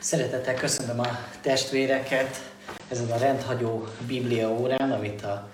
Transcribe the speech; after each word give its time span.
Szeretettel 0.00 0.54
köszönöm 0.54 1.00
a 1.00 1.18
testvéreket 1.40 2.50
ezen 2.88 3.10
a 3.10 3.16
rendhagyó 3.16 3.86
Biblia 4.06 4.50
órán, 4.50 4.92
amit 4.92 5.24
a 5.24 5.48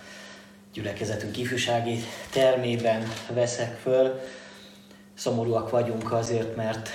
gyülekezetünk 0.73 1.39
ifjúsági 1.39 1.99
termében 2.31 3.13
veszek 3.31 3.77
föl. 3.83 4.21
Szomorúak 5.15 5.71
vagyunk 5.71 6.13
azért, 6.13 6.57
mert 6.57 6.89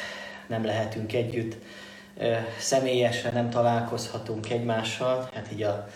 nem 0.47 0.65
lehetünk 0.65 1.13
együtt 1.13 1.55
személyesen, 2.59 3.33
nem 3.33 3.49
találkozhatunk 3.49 4.49
egymással. 4.49 5.29
Hát 5.33 5.51
így 5.51 5.63
a 5.63 5.87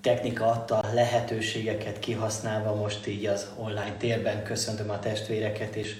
technika 0.00 0.46
adta 0.46 0.84
lehetőségeket 0.94 1.98
kihasználva 1.98 2.74
most 2.74 3.06
így 3.06 3.26
az 3.26 3.48
online 3.56 3.96
térben 3.98 4.42
köszöntöm 4.42 4.90
a 4.90 4.98
testvéreket, 4.98 5.74
és 5.76 5.96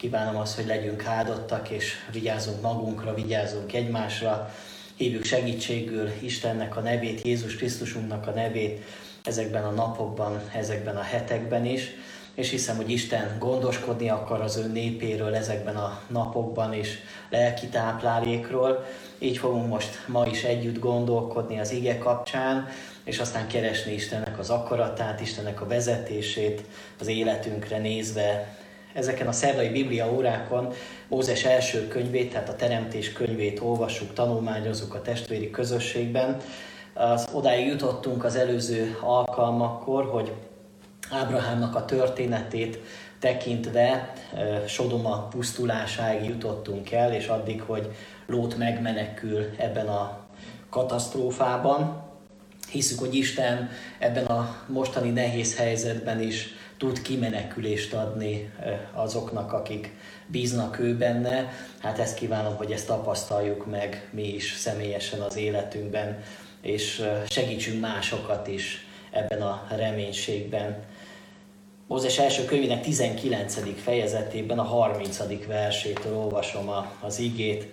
Kívánom 0.00 0.36
azt, 0.36 0.56
hogy 0.56 0.66
legyünk 0.66 1.06
áldottak, 1.06 1.70
és 1.70 1.94
vigyázzunk 2.12 2.60
magunkra, 2.60 3.14
vigyázzunk 3.14 3.72
egymásra, 3.72 4.54
hívjuk 4.96 5.24
segítségül 5.24 6.10
Istennek 6.20 6.76
a 6.76 6.80
nevét, 6.80 7.22
Jézus 7.22 7.56
Krisztusunknak 7.56 8.26
a 8.26 8.30
nevét 8.30 8.84
ezekben 9.24 9.64
a 9.64 9.70
napokban, 9.70 10.40
ezekben 10.54 10.96
a 10.96 11.02
hetekben 11.02 11.64
is, 11.64 11.90
és 12.34 12.50
hiszem, 12.50 12.76
hogy 12.76 12.90
Isten 12.90 13.36
gondoskodni 13.38 14.08
akar 14.08 14.40
az 14.40 14.56
ő 14.56 14.66
népéről 14.66 15.34
ezekben 15.34 15.76
a 15.76 16.00
napokban 16.06 16.74
is, 16.74 16.98
lelki 17.30 17.66
táplálékról. 17.66 18.86
Így 19.18 19.38
fogunk 19.38 19.68
most 19.68 20.04
ma 20.06 20.26
is 20.26 20.42
együtt 20.42 20.78
gondolkodni 20.78 21.60
az 21.60 21.70
ige 21.70 21.98
kapcsán, 21.98 22.68
és 23.04 23.18
aztán 23.18 23.46
keresni 23.46 23.92
Istennek 23.92 24.38
az 24.38 24.50
akaratát, 24.50 25.20
Istennek 25.20 25.60
a 25.60 25.66
vezetését 25.66 26.62
az 27.00 27.06
életünkre 27.06 27.78
nézve, 27.78 28.58
ezeken 28.92 29.26
a 29.26 29.32
szerdai 29.32 29.68
Biblia 29.68 30.12
órákon 30.12 30.72
Mózes 31.08 31.44
első 31.44 31.88
könyvét, 31.88 32.30
tehát 32.30 32.48
a 32.48 32.56
Teremtés 32.56 33.12
könyvét 33.12 33.60
olvassuk, 33.60 34.12
tanulmányozunk 34.12 34.94
a 34.94 35.02
testvéri 35.02 35.50
közösségben. 35.50 36.40
Az, 36.94 37.28
odáig 37.32 37.66
jutottunk 37.66 38.24
az 38.24 38.36
előző 38.36 38.96
alkalmakkor, 39.00 40.04
hogy 40.04 40.32
Ábrahámnak 41.10 41.74
a 41.74 41.84
történetét 41.84 42.78
tekintve 43.18 44.12
Sodoma 44.66 45.28
pusztulásáig 45.30 46.28
jutottunk 46.28 46.92
el, 46.92 47.14
és 47.14 47.26
addig, 47.26 47.62
hogy 47.62 47.90
Lót 48.26 48.56
megmenekül 48.56 49.46
ebben 49.56 49.86
a 49.88 50.18
katasztrófában. 50.68 52.02
Hiszük, 52.70 52.98
hogy 52.98 53.14
Isten 53.14 53.70
ebben 53.98 54.24
a 54.24 54.56
mostani 54.66 55.10
nehéz 55.10 55.56
helyzetben 55.56 56.20
is 56.20 56.54
tud 56.80 57.02
kimenekülést 57.02 57.94
adni 57.94 58.52
azoknak, 58.92 59.52
akik 59.52 59.94
bíznak 60.26 60.78
ő 60.78 60.96
benne. 60.96 61.52
Hát 61.78 61.98
ezt 61.98 62.14
kívánom, 62.14 62.56
hogy 62.56 62.72
ezt 62.72 62.86
tapasztaljuk 62.86 63.66
meg 63.66 64.08
mi 64.12 64.34
is 64.34 64.52
személyesen 64.52 65.20
az 65.20 65.36
életünkben, 65.36 66.22
és 66.60 67.02
segítsünk 67.28 67.80
másokat 67.80 68.46
is 68.48 68.86
ebben 69.10 69.42
a 69.42 69.66
reménységben. 69.76 70.82
Mózes 71.86 72.18
első 72.18 72.44
könyvének 72.44 72.82
19. 72.82 73.80
fejezetében 73.82 74.58
a 74.58 74.62
30. 74.62 75.46
versétől 75.46 76.16
olvasom 76.16 76.70
az 77.00 77.18
igét. 77.18 77.66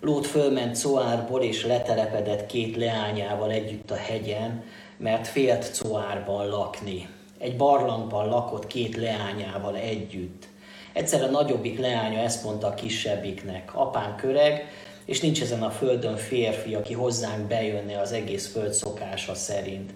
Lót 0.00 0.26
fölment 0.26 0.82
Coárból 0.82 1.42
és 1.42 1.64
letelepedett 1.64 2.46
két 2.46 2.76
leányával 2.76 3.50
együtt 3.50 3.90
a 3.90 3.96
hegyen, 3.96 4.64
mert 4.96 5.26
félt 5.26 5.78
Coárban 5.78 6.48
lakni 6.48 7.08
egy 7.42 7.56
barlangban 7.56 8.28
lakott 8.28 8.66
két 8.66 8.96
leányával 8.96 9.76
együtt. 9.76 10.48
Egyszer 10.92 11.22
a 11.22 11.26
nagyobbik 11.26 11.78
leánya 11.78 12.18
ezt 12.18 12.44
mondta 12.44 12.66
a 12.66 12.74
kisebbiknek, 12.74 13.70
apán 13.74 14.16
köreg, 14.16 14.68
és 15.04 15.20
nincs 15.20 15.42
ezen 15.42 15.62
a 15.62 15.70
földön 15.70 16.16
férfi, 16.16 16.74
aki 16.74 16.92
hozzánk 16.94 17.46
bejönne 17.46 18.00
az 18.00 18.12
egész 18.12 18.52
föld 18.52 18.72
szokása 18.72 19.34
szerint. 19.34 19.94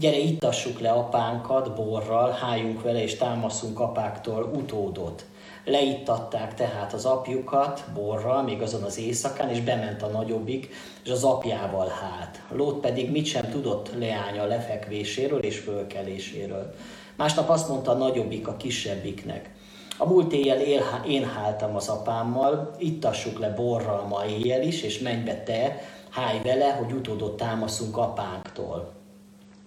Gyere, 0.00 0.18
ittassuk 0.18 0.80
le 0.80 0.90
apánkat 0.90 1.74
borral, 1.74 2.30
hájunk 2.30 2.82
vele 2.82 3.02
és 3.02 3.16
támaszunk 3.16 3.80
apáktól 3.80 4.50
utódot. 4.54 5.24
Leittatták 5.64 6.54
tehát 6.54 6.92
az 6.92 7.04
apjukat 7.04 7.84
borral, 7.94 8.42
még 8.42 8.62
azon 8.62 8.82
az 8.82 8.98
éjszakán, 8.98 9.50
és 9.50 9.60
bement 9.60 10.02
a 10.02 10.06
nagyobbik, 10.06 10.68
és 11.04 11.10
az 11.10 11.24
apjával 11.24 11.88
hát. 11.88 12.42
Lót 12.50 12.80
pedig 12.80 13.10
mit 13.10 13.26
sem 13.26 13.50
tudott 13.50 13.90
leánya 13.98 14.44
lefekvéséről 14.44 15.40
és 15.40 15.58
fölkeléséről. 15.58 16.74
Másnap 17.16 17.48
azt 17.48 17.68
mondta 17.68 17.90
a 17.90 17.94
nagyobbik 17.94 18.48
a 18.48 18.56
kisebbiknek. 18.56 19.50
A 19.96 20.06
múlt 20.06 20.32
éjjel 20.32 20.60
én 21.06 21.24
háltam 21.24 21.76
az 21.76 21.88
apámmal, 21.88 22.74
ittassuk 22.78 23.38
le 23.38 23.48
borral 23.48 24.06
ma 24.06 24.24
éjjel 24.26 24.62
is, 24.62 24.82
és 24.82 24.98
menj 24.98 25.22
be 25.22 25.42
te, 25.42 25.82
háj 26.10 26.40
vele, 26.42 26.70
hogy 26.70 26.92
utódot 26.92 27.36
támaszunk 27.36 27.96
apánktól. 27.96 28.97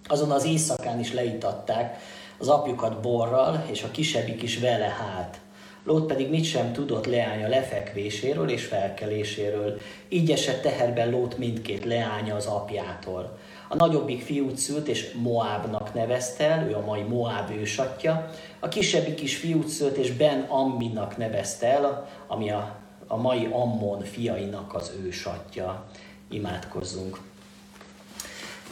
Azon 0.06 0.30
az 0.30 0.44
éjszakán 0.44 1.00
is 1.00 1.12
leitatták 1.12 1.98
az 2.38 2.48
apjukat 2.48 3.00
borral, 3.00 3.64
és 3.70 3.82
a 3.82 3.90
kisebbik 3.90 4.42
is 4.42 4.58
vele 4.58 4.88
hát. 4.88 5.40
Lót 5.84 6.06
pedig 6.06 6.30
mit 6.30 6.44
sem 6.44 6.72
tudott 6.72 7.06
leánya 7.06 7.48
lefekvéséről 7.48 8.48
és 8.48 8.64
felkeléséről. 8.64 9.80
Így 10.08 10.30
esett 10.30 10.62
teherben 10.62 11.10
Lót 11.10 11.38
mindkét 11.38 11.84
leánya 11.84 12.34
az 12.34 12.46
apjától. 12.46 13.38
A 13.68 13.76
nagyobbik 13.76 14.22
fiút 14.22 14.56
szült, 14.56 14.88
és 14.88 15.12
Moábnak 15.12 15.94
nevezte 15.94 16.44
el, 16.44 16.68
ő 16.68 16.74
a 16.74 16.84
mai 16.84 17.02
Moáb 17.02 17.50
ősatja. 17.50 18.30
A 18.60 18.68
kisebbik 18.68 19.20
is 19.20 19.36
fiút 19.36 19.68
szült, 19.68 19.96
és 19.96 20.12
Ben 20.12 20.40
Amminnak 20.40 21.16
nevezte 21.16 21.66
el, 21.66 22.08
ami 22.26 22.50
a, 22.50 22.76
a 23.06 23.16
mai 23.16 23.48
Ammon 23.50 24.00
fiainak 24.00 24.74
az 24.74 24.92
ősatja. 25.04 25.84
Imádkozzunk. 26.30 27.20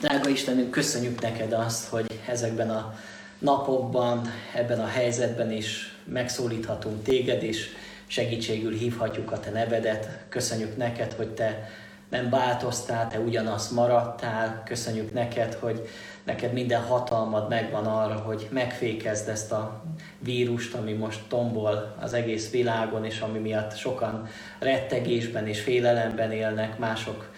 Drága 0.01 0.29
Istenünk, 0.29 0.71
köszönjük 0.71 1.21
neked 1.21 1.53
azt, 1.53 1.89
hogy 1.89 2.21
ezekben 2.27 2.71
a 2.71 2.95
napokban, 3.39 4.29
ebben 4.55 4.81
a 4.81 4.87
helyzetben 4.87 5.53
is 5.53 5.97
megszólíthatunk 6.05 7.03
téged, 7.03 7.43
és 7.43 7.69
segítségül 8.07 8.73
hívhatjuk 8.73 9.33
a 9.33 9.41
te 9.41 9.51
nevedet. 9.51 10.09
Köszönjük 10.29 10.77
neked, 10.77 11.13
hogy 11.13 11.29
te 11.29 11.71
nem 12.11 12.31
változtál, 12.31 13.09
te 13.09 13.19
ugyanaz 13.19 13.71
maradtál. 13.71 14.63
Köszönjük 14.65 15.13
neked, 15.13 15.55
hogy 15.55 15.89
neked 16.25 16.53
minden 16.53 16.83
hatalmad 16.83 17.49
megvan 17.49 17.87
arra, 17.87 18.15
hogy 18.15 18.49
megfékezd 18.51 19.29
ezt 19.29 19.53
a 19.53 19.83
vírust, 20.19 20.75
ami 20.75 20.93
most 20.93 21.21
tombol 21.29 21.97
az 22.01 22.13
egész 22.13 22.51
világon, 22.51 23.05
és 23.05 23.21
ami 23.21 23.39
miatt 23.39 23.77
sokan 23.77 24.29
rettegésben 24.59 25.47
és 25.47 25.61
félelemben 25.61 26.33
élnek, 26.33 26.79
mások 26.79 27.31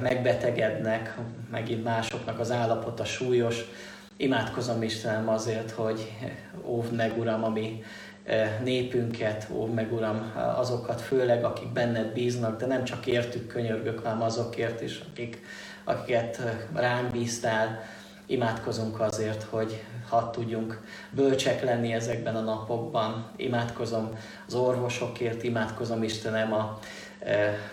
megbetegednek, 0.00 1.16
megint 1.50 1.84
másoknak 1.84 2.38
az 2.38 2.50
állapota 2.50 3.04
súlyos. 3.04 3.64
Imádkozom 4.16 4.82
Istenem 4.82 5.28
azért, 5.28 5.70
hogy 5.70 6.12
óvd 6.64 6.94
meg, 6.94 7.18
Uram, 7.18 7.44
ami 7.44 7.82
népünket, 8.62 9.48
ó 9.52 9.66
meg 9.66 9.92
Uram, 9.92 10.32
azokat 10.56 11.00
főleg, 11.00 11.44
akik 11.44 11.72
benned 11.72 12.12
bíznak, 12.12 12.60
de 12.60 12.66
nem 12.66 12.84
csak 12.84 13.06
értük 13.06 13.46
könyörgök, 13.46 13.98
hanem 13.98 14.22
azokért 14.22 14.80
is, 14.80 15.00
akik, 15.10 15.42
akiket 15.84 16.42
ránk 16.74 17.10
bíztál. 17.10 17.82
Imádkozunk 18.26 19.00
azért, 19.00 19.42
hogy 19.42 19.82
hadd 20.08 20.32
tudjunk 20.32 20.80
bölcsek 21.10 21.64
lenni 21.64 21.92
ezekben 21.92 22.36
a 22.36 22.40
napokban. 22.40 23.30
Imádkozom 23.36 24.18
az 24.46 24.54
orvosokért, 24.54 25.42
imádkozom 25.42 26.02
Istenem 26.02 26.52
a 26.52 26.78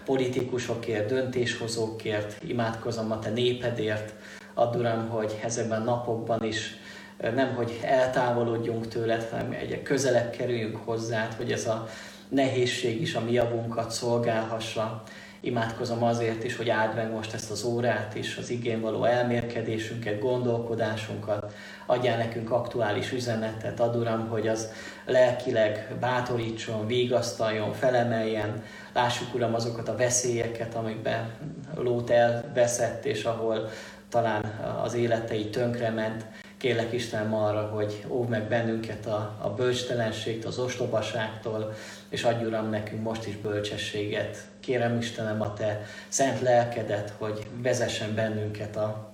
politikusokért, 0.05 1.09
döntéshozókért, 1.09 2.43
imádkozom 2.43 3.11
a 3.11 3.19
te 3.19 3.29
népedért. 3.29 4.13
Add 4.53 4.77
Uram, 4.77 5.09
hogy 5.09 5.39
ezekben 5.43 5.81
a 5.81 5.83
napokban 5.83 6.43
is 6.43 6.77
nem 7.17 7.55
hogy 7.55 7.79
eltávolodjunk 7.83 8.87
tőled, 8.87 9.27
hanem 9.29 9.51
egy 9.51 9.81
közelebb 9.81 10.29
kerüljünk 10.29 10.77
hozzád, 10.85 11.33
hogy 11.33 11.51
ez 11.51 11.67
a 11.67 11.87
nehézség 12.29 13.01
is 13.01 13.15
a 13.15 13.21
mi 13.21 13.31
javunkat 13.31 13.91
szolgálhassa. 13.91 15.03
Imádkozom 15.45 16.03
azért 16.03 16.43
is, 16.43 16.55
hogy 16.55 16.69
áld 16.69 16.95
meg 16.95 17.11
most 17.11 17.33
ezt 17.33 17.51
az 17.51 17.63
órát 17.63 18.15
is, 18.15 18.37
az 18.37 18.49
igén 18.49 18.81
való 18.81 19.03
elmérkedésünket, 19.03 20.19
gondolkodásunkat, 20.19 21.53
adjál 21.85 22.17
nekünk 22.17 22.51
aktuális 22.51 23.11
üzenetet, 23.11 23.79
ad 23.79 23.95
Uram, 23.95 24.27
hogy 24.27 24.47
az 24.47 24.71
lelkileg 25.05 25.95
bátorítson, 25.99 26.87
vigasztaljon, 26.87 27.73
felemeljen. 27.73 28.63
Lássuk 28.93 29.33
Uram 29.33 29.53
azokat 29.53 29.87
a 29.87 29.95
veszélyeket, 29.95 30.75
amikben 30.75 31.33
Lót 31.75 32.09
elveszett, 32.09 33.05
és 33.05 33.23
ahol 33.23 33.69
talán 34.09 34.43
az 34.83 34.93
életei 34.93 35.49
tönkrement. 35.49 36.25
Kérlek 36.65 36.93
Istenem 36.93 37.33
arra, 37.33 37.61
hogy 37.61 38.05
óv 38.09 38.27
meg 38.27 38.47
bennünket 38.47 39.05
a, 39.05 39.37
a 39.41 39.49
bölcstelenségtől, 39.49 40.51
az 40.51 40.59
ostobaságtól, 40.59 41.73
és 42.09 42.23
adj 42.23 42.45
Uram 42.45 42.69
nekünk 42.69 43.01
most 43.03 43.27
is 43.27 43.35
bölcsességet. 43.35 44.37
Kérem 44.59 44.97
Istenem 44.97 45.41
a 45.41 45.53
Te 45.53 45.85
szent 46.07 46.41
lelkedet, 46.41 47.13
hogy 47.17 47.47
vezessen 47.61 48.15
bennünket 48.15 48.75
a, 48.75 49.13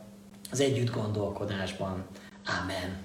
az 0.51 0.59
együtt 0.59 0.91
gondolkodásban. 0.91 2.05
Amen. 2.61 2.97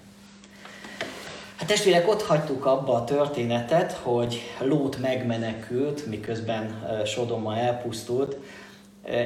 Hát 1.57 1.69
testvérek, 1.69 2.09
ott 2.09 2.23
hagytuk 2.23 2.67
abba 2.67 2.95
a 2.95 3.05
történetet, 3.05 3.93
hogy 3.93 4.41
Lót 4.61 4.99
megmenekült, 4.99 6.07
miközben 6.07 6.87
Sodoma 7.05 7.57
elpusztult. 7.57 8.37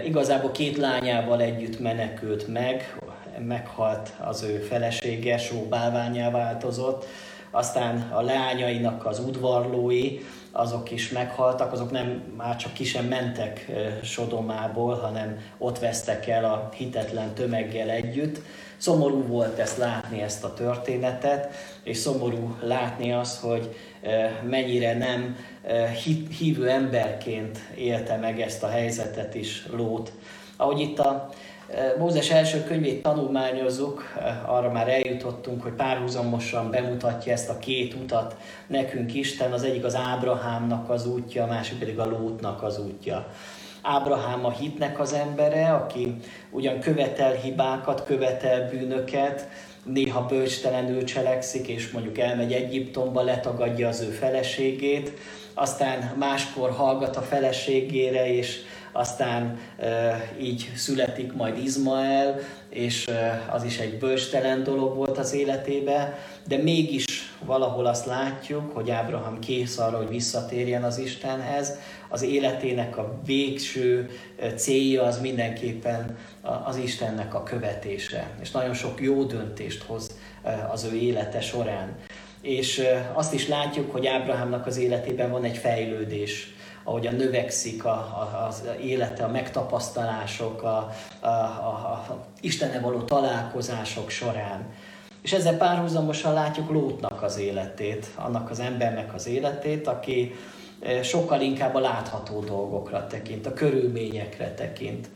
Igazából 0.04 0.50
két 0.50 0.76
lányával 0.76 1.40
együtt 1.40 1.78
menekült 1.80 2.48
meg, 2.48 2.94
meghalt 3.38 4.12
az 4.20 4.42
ő 4.42 4.58
felesége, 4.58 5.38
sóbálványá 5.38 6.30
változott, 6.30 7.06
aztán 7.50 8.10
a 8.12 8.20
lányainak 8.20 9.06
az 9.06 9.18
udvarlói, 9.18 10.18
azok 10.52 10.90
is 10.90 11.10
meghaltak, 11.10 11.72
azok 11.72 11.90
nem 11.90 12.22
már 12.36 12.56
csak 12.56 12.72
ki 12.72 12.84
sem 12.84 13.04
mentek 13.04 13.70
Sodomából, 14.02 14.94
hanem 14.94 15.38
ott 15.58 15.78
vesztek 15.78 16.26
el 16.26 16.44
a 16.44 16.68
hitetlen 16.76 17.34
tömeggel 17.34 17.90
együtt. 17.90 18.40
Szomorú 18.76 19.26
volt 19.26 19.58
ezt 19.58 19.76
látni, 19.76 20.22
ezt 20.22 20.44
a 20.44 20.54
történetet, 20.54 21.54
és 21.82 21.96
szomorú 21.96 22.56
látni 22.62 23.12
azt, 23.12 23.40
hogy 23.40 23.76
mennyire 24.48 24.96
nem 24.98 25.36
hívő 26.38 26.68
emberként 26.68 27.58
élte 27.74 28.16
meg 28.16 28.40
ezt 28.40 28.62
a 28.62 28.68
helyzetet 28.68 29.34
is 29.34 29.66
Lót. 29.70 30.12
Ahogy 30.56 30.80
itt 30.80 30.98
a 30.98 31.28
Mózes 31.98 32.30
első 32.30 32.64
könyvét 32.64 33.02
tanulmányozzuk, 33.02 34.02
arra 34.46 34.70
már 34.70 34.88
eljutottunk, 34.88 35.62
hogy 35.62 35.72
párhuzamosan 35.72 36.70
bemutatja 36.70 37.32
ezt 37.32 37.48
a 37.48 37.58
két 37.58 37.94
utat 37.94 38.36
nekünk 38.66 39.14
Isten, 39.14 39.52
az 39.52 39.62
egyik 39.62 39.84
az 39.84 39.94
Ábrahámnak 39.94 40.90
az 40.90 41.06
útja, 41.06 41.42
a 41.42 41.46
másik 41.46 41.78
pedig 41.78 41.98
a 41.98 42.06
Lótnak 42.06 42.62
az 42.62 42.78
útja. 42.78 43.26
Ábrahám 43.82 44.44
a 44.44 44.50
hitnek 44.50 45.00
az 45.00 45.12
embere, 45.12 45.72
aki 45.72 46.16
ugyan 46.50 46.80
követel 46.80 47.32
hibákat, 47.32 48.04
követel 48.04 48.68
bűnöket, 48.68 49.48
néha 49.84 50.26
bölcstelenül 50.26 51.04
cselekszik, 51.04 51.68
és 51.68 51.90
mondjuk 51.90 52.18
elmegy 52.18 52.52
Egyiptomba, 52.52 53.22
letagadja 53.22 53.88
az 53.88 54.00
ő 54.00 54.10
feleségét, 54.10 55.12
aztán 55.54 56.14
máskor 56.18 56.70
hallgat 56.70 57.16
a 57.16 57.22
feleségére, 57.22 58.34
és 58.34 58.60
aztán 58.92 59.58
így 60.40 60.70
születik 60.74 61.32
majd 61.32 61.58
Izmael, 61.58 62.38
és 62.68 63.10
az 63.50 63.64
is 63.64 63.78
egy 63.78 63.98
bölcstelen 63.98 64.62
dolog 64.62 64.96
volt 64.96 65.18
az 65.18 65.32
életébe, 65.32 66.18
de 66.46 66.56
mégis 66.56 67.04
valahol 67.44 67.86
azt 67.86 68.06
látjuk, 68.06 68.74
hogy 68.74 68.90
Ábraham 68.90 69.38
kész 69.38 69.78
arra, 69.78 69.96
hogy 69.96 70.08
visszatérjen 70.08 70.82
az 70.82 70.98
Istenhez, 70.98 71.78
az 72.08 72.22
életének 72.22 72.96
a 72.96 73.20
végső 73.24 74.10
célja 74.56 75.02
az 75.02 75.20
mindenképpen 75.20 76.18
az 76.64 76.76
Istennek 76.76 77.34
a 77.34 77.42
követése, 77.42 78.30
és 78.40 78.50
nagyon 78.50 78.74
sok 78.74 79.00
jó 79.00 79.24
döntést 79.24 79.82
hoz 79.82 80.18
az 80.70 80.88
ő 80.92 80.96
élete 80.96 81.40
során. 81.40 81.96
És 82.40 82.82
azt 83.12 83.34
is 83.34 83.48
látjuk, 83.48 83.92
hogy 83.92 84.06
Ábrahámnak 84.06 84.66
az 84.66 84.76
életében 84.76 85.30
van 85.30 85.44
egy 85.44 85.56
fejlődés 85.56 86.54
ahogyan 86.84 87.14
növekszik 87.14 87.84
a, 87.84 87.90
a, 87.90 88.46
az 88.48 88.62
élete, 88.82 89.24
a 89.24 89.28
megtapasztalások, 89.28 90.62
a, 90.62 90.90
a, 91.20 91.26
a, 91.26 91.28
a 91.28 92.16
Istenne 92.40 92.80
való 92.80 93.00
találkozások 93.00 94.10
során. 94.10 94.72
És 95.22 95.32
ezzel 95.32 95.56
párhuzamosan 95.56 96.32
látjuk 96.32 96.70
Lótnak 96.70 97.22
az 97.22 97.38
életét, 97.38 98.06
annak 98.16 98.50
az 98.50 98.60
embernek 98.60 99.14
az 99.14 99.26
életét, 99.26 99.86
aki 99.86 100.34
eh, 100.80 101.02
sokkal 101.02 101.40
inkább 101.40 101.74
a 101.74 101.80
látható 101.80 102.40
dolgokra 102.40 103.06
tekint, 103.06 103.46
a 103.46 103.52
körülményekre 103.52 104.54
tekint. 104.54 105.08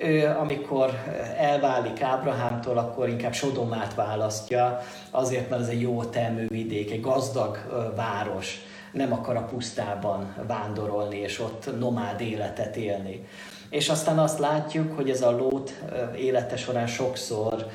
Ő, 0.00 0.26
amikor 0.38 0.90
elválik 1.36 2.02
Ábrahámtól, 2.02 2.78
akkor 2.78 3.08
inkább 3.08 3.32
Sodomát 3.32 3.94
választja, 3.94 4.80
azért, 5.10 5.50
mert 5.50 5.62
ez 5.62 5.68
egy 5.68 5.80
jó 5.80 6.04
termővidék, 6.04 6.90
egy 6.90 7.00
gazdag 7.00 7.58
város 7.96 8.60
nem 8.98 9.12
akar 9.12 9.36
a 9.36 9.44
pusztában 9.44 10.34
vándorolni 10.46 11.16
és 11.16 11.40
ott 11.40 11.78
nomád 11.78 12.20
életet 12.20 12.76
élni. 12.76 13.26
És 13.70 13.88
aztán 13.88 14.18
azt 14.18 14.38
látjuk, 14.38 14.96
hogy 14.96 15.10
ez 15.10 15.22
a 15.22 15.30
lót 15.30 15.82
élete 16.16 16.56
során 16.56 16.86
sokszor 16.86 17.66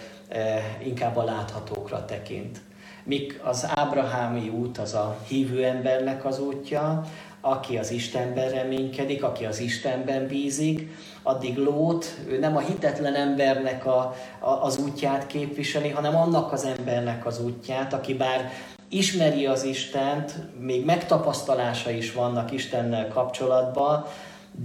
inkább 0.83 1.17
a 1.17 1.23
láthatókra 1.23 2.05
tekint. 2.05 2.61
Míg 3.03 3.39
az 3.43 3.67
ábrahámi 3.75 4.49
út 4.49 4.77
az 4.77 4.93
a 4.93 5.17
hívő 5.27 5.63
embernek 5.63 6.25
az 6.25 6.39
útja, 6.39 7.03
aki 7.41 7.77
az 7.77 7.91
Istenben 7.91 8.49
reménykedik, 8.49 9.23
aki 9.23 9.45
az 9.45 9.59
Istenben 9.59 10.27
bízik, 10.27 10.89
addig 11.23 11.57
Lót, 11.57 12.05
ő 12.27 12.39
nem 12.39 12.55
a 12.55 12.59
hitetlen 12.59 13.15
embernek 13.15 13.85
a, 13.85 14.15
a, 14.39 14.49
az 14.49 14.77
útját 14.77 15.27
képviseli, 15.27 15.89
hanem 15.89 16.15
annak 16.15 16.51
az 16.51 16.65
embernek 16.65 17.25
az 17.25 17.43
útját, 17.43 17.93
aki 17.93 18.13
bár 18.13 18.51
ismeri 18.93 19.45
az 19.45 19.63
Istent, 19.63 20.33
még 20.59 20.85
megtapasztalása 20.85 21.91
is 21.91 22.11
vannak 22.11 22.51
Istennel 22.51 23.07
kapcsolatban, 23.07 24.05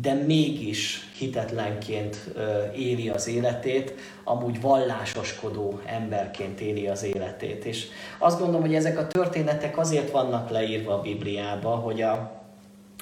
de 0.03 0.13
mégis 0.13 1.09
hitetlenként 1.19 2.35
éli 2.77 3.09
az 3.09 3.29
életét, 3.29 3.95
amúgy 4.25 4.61
vallásoskodó 4.61 5.81
emberként 5.87 6.61
éli 6.61 6.89
az 6.89 7.03
életét. 7.03 7.65
És 7.65 7.87
azt 8.19 8.39
gondolom, 8.39 8.61
hogy 8.61 8.75
ezek 8.75 8.99
a 8.99 9.07
történetek 9.07 9.79
azért 9.79 10.11
vannak 10.11 10.51
leírva 10.51 10.95
a 10.95 11.01
Bibliába, 11.01 11.71
hogy 11.71 12.03
a, 12.03 12.43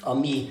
a 0.01 0.13
mi 0.13 0.49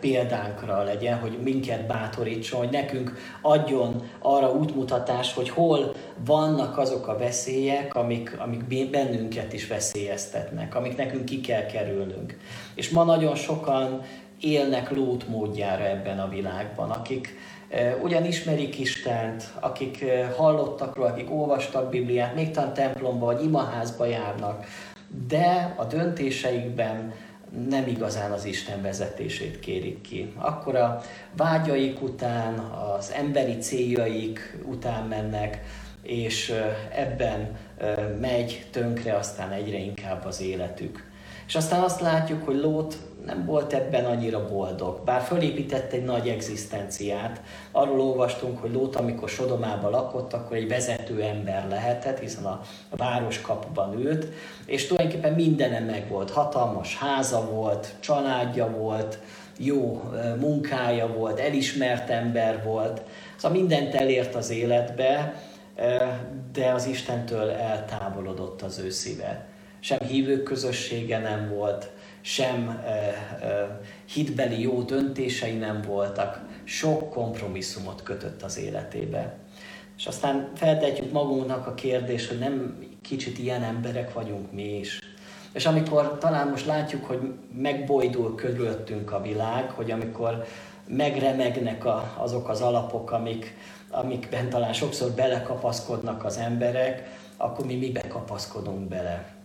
példánkra 0.00 0.82
legyen, 0.82 1.18
hogy 1.18 1.38
minket 1.42 1.86
bátorítson, 1.86 2.58
hogy 2.58 2.70
nekünk 2.70 3.16
adjon 3.40 4.02
arra 4.18 4.52
útmutatást, 4.52 5.34
hogy 5.34 5.48
hol 5.48 5.94
vannak 6.24 6.78
azok 6.78 7.08
a 7.08 7.18
veszélyek, 7.18 7.94
amik, 7.94 8.36
amik 8.38 8.90
bennünket 8.90 9.52
is 9.52 9.66
veszélyeztetnek, 9.66 10.74
amik 10.74 10.96
nekünk 10.96 11.24
ki 11.24 11.40
kell 11.40 11.66
kerülnünk. 11.66 12.36
És 12.74 12.90
ma 12.90 13.04
nagyon 13.04 13.34
sokan 13.34 14.02
élnek 14.40 14.90
lót 14.90 15.28
módjára 15.28 15.84
ebben 15.84 16.18
a 16.18 16.28
világban, 16.28 16.90
akik 16.90 17.34
ugyan 18.02 18.24
ismerik 18.24 18.78
Istent, 18.78 19.52
akik 19.60 20.04
hallottak 20.36 20.96
róla, 20.96 21.08
akik 21.08 21.30
olvastak 21.30 21.90
Bibliát, 21.90 22.34
még 22.34 22.50
talán 22.50 22.74
templomba 22.74 23.26
vagy 23.26 23.44
imaházba 23.44 24.06
járnak, 24.06 24.66
de 25.28 25.74
a 25.76 25.84
döntéseikben 25.84 27.12
nem 27.68 27.86
igazán 27.86 28.30
az 28.30 28.44
Isten 28.44 28.82
vezetését 28.82 29.60
kérik 29.60 30.00
ki. 30.00 30.32
Akkor 30.36 30.76
a 30.76 31.02
vágyaik 31.36 32.02
után, 32.02 32.58
az 32.98 33.12
emberi 33.12 33.58
céljaik 33.58 34.58
után 34.64 35.06
mennek, 35.06 35.64
és 36.02 36.52
ebben 36.90 37.56
megy 38.20 38.66
tönkre 38.70 39.16
aztán 39.16 39.50
egyre 39.50 39.78
inkább 39.78 40.24
az 40.24 40.40
életük. 40.40 41.10
És 41.46 41.54
aztán 41.54 41.82
azt 41.82 42.00
látjuk, 42.00 42.44
hogy 42.44 42.56
Lót 42.56 42.96
nem 43.26 43.44
volt 43.44 43.72
ebben 43.72 44.04
annyira 44.04 44.48
boldog, 44.48 45.00
bár 45.04 45.20
fölépített 45.20 45.92
egy 45.92 46.04
nagy 46.04 46.28
egzisztenciát. 46.28 47.40
Arról 47.70 48.00
olvastunk, 48.00 48.60
hogy 48.60 48.72
Lót, 48.72 48.96
amikor 48.96 49.28
Sodomában 49.28 49.90
lakott, 49.90 50.32
akkor 50.32 50.56
egy 50.56 50.68
vezető 50.68 51.22
ember 51.22 51.68
lehetett, 51.68 52.18
hiszen 52.18 52.44
a 52.44 52.60
városkapuban 52.90 54.00
ült, 54.00 54.26
és 54.66 54.86
tulajdonképpen 54.86 55.32
mindenem 55.32 55.84
meg 55.84 56.08
volt. 56.08 56.30
Hatalmas 56.30 56.98
háza 56.98 57.50
volt, 57.50 57.94
családja 58.00 58.70
volt, 58.70 59.18
jó 59.58 60.02
munkája 60.40 61.06
volt, 61.06 61.38
elismert 61.38 62.10
ember 62.10 62.62
volt. 62.64 63.02
Szóval 63.36 63.58
mindent 63.58 63.94
elért 63.94 64.34
az 64.34 64.50
életbe, 64.50 65.34
de 66.52 66.70
az 66.70 66.86
Istentől 66.86 67.50
eltávolodott 67.50 68.62
az 68.62 68.78
ő 68.78 68.90
szíve. 68.90 69.46
Sem 69.80 69.98
hívők 69.98 70.42
közössége 70.42 71.18
nem 71.18 71.52
volt, 71.54 71.90
sem 72.26 72.82
hitbeli 74.04 74.60
jó 74.60 74.82
döntései 74.82 75.56
nem 75.56 75.82
voltak, 75.82 76.40
sok 76.64 77.10
kompromisszumot 77.10 78.02
kötött 78.02 78.42
az 78.42 78.58
életébe. 78.58 79.38
És 79.96 80.06
aztán 80.06 80.50
feltetjük 80.54 81.12
magunknak 81.12 81.66
a 81.66 81.74
kérdést, 81.74 82.28
hogy 82.28 82.38
nem 82.38 82.78
kicsit 83.02 83.38
ilyen 83.38 83.62
emberek 83.62 84.12
vagyunk 84.12 84.52
mi 84.52 84.78
is. 84.78 84.98
És 85.52 85.66
amikor 85.66 86.18
talán 86.18 86.48
most 86.48 86.66
látjuk, 86.66 87.04
hogy 87.04 87.32
megbojdul 87.52 88.34
körülöttünk 88.34 89.12
a 89.12 89.22
világ, 89.22 89.70
hogy 89.70 89.90
amikor 89.90 90.44
megremegnek 90.86 91.84
a, 91.84 92.14
azok 92.16 92.48
az 92.48 92.60
alapok, 92.60 93.10
amik, 93.10 93.56
amikben 93.90 94.48
talán 94.48 94.72
sokszor 94.72 95.10
belekapaszkodnak 95.10 96.24
az 96.24 96.36
emberek, 96.36 97.18
akkor 97.36 97.66
mi 97.66 97.76
mibe 97.76 98.08
kapaszkodunk 98.08 98.88
bele. 98.88 99.35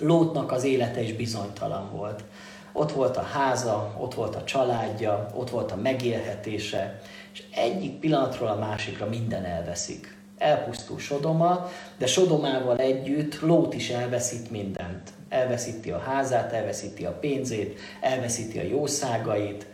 Lótnak 0.00 0.52
az 0.52 0.64
élete 0.64 1.00
is 1.00 1.12
bizonytalan 1.12 1.90
volt. 1.92 2.24
Ott 2.72 2.92
volt 2.92 3.16
a 3.16 3.22
háza, 3.22 3.94
ott 3.98 4.14
volt 4.14 4.36
a 4.36 4.44
családja, 4.44 5.26
ott 5.34 5.50
volt 5.50 5.72
a 5.72 5.76
megélhetése, 5.76 7.00
és 7.32 7.42
egyik 7.54 7.98
pillanatról 7.98 8.48
a 8.48 8.58
másikra 8.58 9.06
minden 9.06 9.44
elveszik. 9.44 10.18
Elpusztul 10.38 10.98
Sodoma, 10.98 11.70
de 11.98 12.06
Sodomával 12.06 12.78
együtt 12.78 13.40
Lót 13.40 13.74
is 13.74 13.90
elveszít 13.90 14.50
mindent. 14.50 15.12
Elveszíti 15.28 15.90
a 15.90 15.98
házát, 15.98 16.52
elveszíti 16.52 17.04
a 17.04 17.12
pénzét, 17.12 17.78
elveszíti 18.00 18.58
a 18.58 18.62
jószágait, 18.62 19.66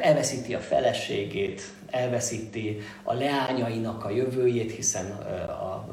elveszíti 0.00 0.54
a 0.54 0.58
feleségét, 0.58 1.62
elveszíti 1.90 2.78
a 3.02 3.14
leányainak 3.14 4.04
a 4.04 4.10
jövőjét, 4.10 4.72
hiszen 4.72 5.10
a 5.48 5.88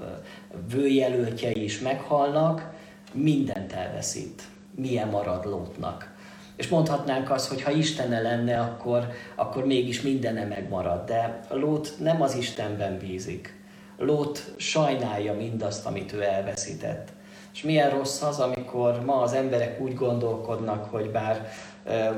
vőjelöltjei 0.70 1.64
is 1.64 1.80
meghalnak, 1.80 2.74
mindent 3.16 3.74
elveszít. 3.74 4.44
Milyen 4.76 5.08
marad 5.08 5.46
Lótnak? 5.46 6.14
És 6.56 6.68
mondhatnánk 6.68 7.32
azt, 7.32 7.48
hogy 7.50 7.62
ha 7.62 7.72
Istene 7.72 8.22
lenne, 8.22 8.60
akkor, 8.60 9.08
akkor 9.36 9.66
mégis 9.66 10.02
mindene 10.02 10.44
megmarad. 10.44 11.06
De 11.06 11.40
Lót 11.50 11.94
nem 12.00 12.22
az 12.22 12.36
Istenben 12.36 12.98
bízik. 12.98 13.64
Lót 13.98 14.54
sajnálja 14.58 15.34
mindazt, 15.34 15.86
amit 15.86 16.14
ő 16.14 16.22
elveszített. 16.22 17.10
És 17.54 17.64
milyen 17.64 17.90
rossz 17.90 18.22
az, 18.22 18.40
amikor 18.40 19.04
ma 19.06 19.22
az 19.22 19.34
emberek 19.34 19.82
úgy 19.82 19.94
gondolkodnak, 19.94 20.86
hogy 20.86 21.10
bár 21.10 21.50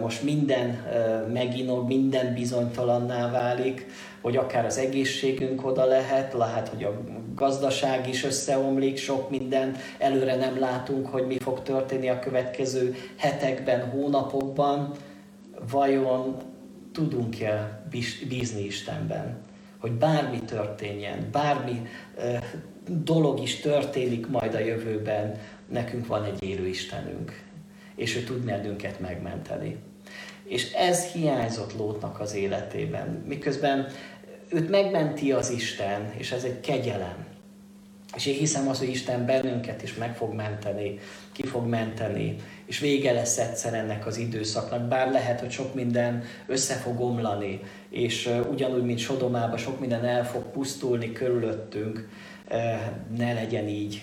most 0.01 0.23
minden 0.23 0.85
meginog, 1.33 1.87
minden 1.87 2.33
bizonytalanná 2.33 3.31
válik, 3.31 3.87
hogy 4.27 4.37
akár 4.37 4.65
az 4.65 4.77
egészségünk 4.77 5.65
oda 5.65 5.85
lehet, 5.85 6.33
lehet, 6.33 6.67
hogy 6.67 6.83
a 6.83 7.01
gazdaság 7.35 8.09
is 8.09 8.23
összeomlik, 8.23 8.97
sok 8.97 9.29
minden, 9.29 9.75
előre 9.97 10.35
nem 10.35 10.59
látunk, 10.59 11.07
hogy 11.07 11.27
mi 11.27 11.37
fog 11.39 11.61
történni 11.61 12.09
a 12.09 12.19
következő 12.19 12.95
hetekben, 13.15 13.89
hónapokban. 13.89 14.91
Vajon 15.69 16.35
tudunk-e 16.93 17.83
bízni 18.27 18.65
Istenben? 18.65 19.37
Hogy 19.77 19.91
bármi 19.91 20.39
történjen, 20.39 21.27
bármi 21.31 21.87
dolog 22.87 23.41
is 23.41 23.59
történik 23.59 24.27
majd 24.27 24.53
a 24.53 24.59
jövőben, 24.59 25.39
nekünk 25.69 26.07
van 26.07 26.23
egy 26.23 26.43
élő 26.43 26.67
Istenünk, 26.67 27.43
és 27.95 28.15
ő 28.15 28.23
tud 28.23 28.45
bennünket 28.45 28.99
megmenteni. 28.99 29.77
És 30.47 30.73
ez 30.73 31.05
hiányzott 31.05 31.77
Lótnak 31.77 32.19
az 32.19 32.35
életében, 32.35 33.23
miközben 33.27 33.87
őt 34.49 34.69
megmenti 34.69 35.31
az 35.31 35.49
Isten, 35.49 36.13
és 36.17 36.31
ez 36.31 36.43
egy 36.43 36.59
kegyelem. 36.59 37.25
És 38.15 38.25
én 38.25 38.37
hiszem 38.37 38.67
az, 38.67 38.77
hogy 38.77 38.89
Isten 38.89 39.25
bennünket 39.25 39.83
is 39.83 39.95
meg 39.95 40.15
fog 40.15 40.33
menteni, 40.33 40.99
ki 41.31 41.45
fog 41.45 41.65
menteni, 41.65 42.35
és 42.65 42.79
vége 42.79 43.11
lesz 43.11 43.37
egyszer 43.37 43.73
ennek 43.73 44.05
az 44.05 44.17
időszaknak, 44.17 44.87
bár 44.87 45.11
lehet, 45.11 45.39
hogy 45.39 45.51
sok 45.51 45.73
minden 45.73 46.23
össze 46.47 46.73
fog 46.73 47.01
omlani, 47.01 47.59
és 47.89 48.29
ugyanúgy, 48.51 48.83
mint 48.83 48.99
Sodomában, 48.99 49.57
sok 49.57 49.79
minden 49.79 50.05
el 50.05 50.25
fog 50.25 50.43
pusztulni 50.51 51.11
körülöttünk, 51.11 52.09
ne 53.17 53.33
legyen 53.33 53.67
így. 53.67 54.01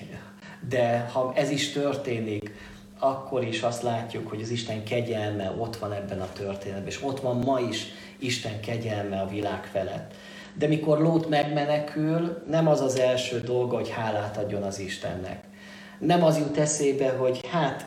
De 0.69 1.11
ha 1.13 1.33
ez 1.37 1.51
is 1.51 1.73
történik, 1.73 2.55
akkor 2.99 3.45
is 3.45 3.63
azt 3.63 3.83
látjuk, 3.83 4.29
hogy 4.29 4.43
az 4.43 4.51
Isten 4.51 4.85
kegyelme 4.85 5.55
ott 5.59 5.77
van 5.77 5.93
ebben 5.93 6.21
a 6.21 6.33
történetben, 6.33 6.89
és 6.89 7.03
ott 7.03 7.21
van 7.21 7.39
ma 7.39 7.61
is 7.61 7.87
Isten 8.19 8.61
kegyelme 8.61 9.21
a 9.21 9.29
világ 9.29 9.65
felett. 9.65 10.15
De 10.58 10.66
mikor 10.66 10.99
Lót 10.99 11.28
megmenekül, 11.28 12.42
nem 12.50 12.68
az 12.68 12.80
az 12.80 12.99
első 12.99 13.40
dolga, 13.40 13.75
hogy 13.75 13.90
hálát 13.90 14.37
adjon 14.37 14.62
az 14.62 14.78
Istennek. 14.78 15.44
Nem 15.99 16.25
az 16.25 16.38
jut 16.38 16.58
eszébe, 16.58 17.11
hogy 17.11 17.46
hát, 17.50 17.87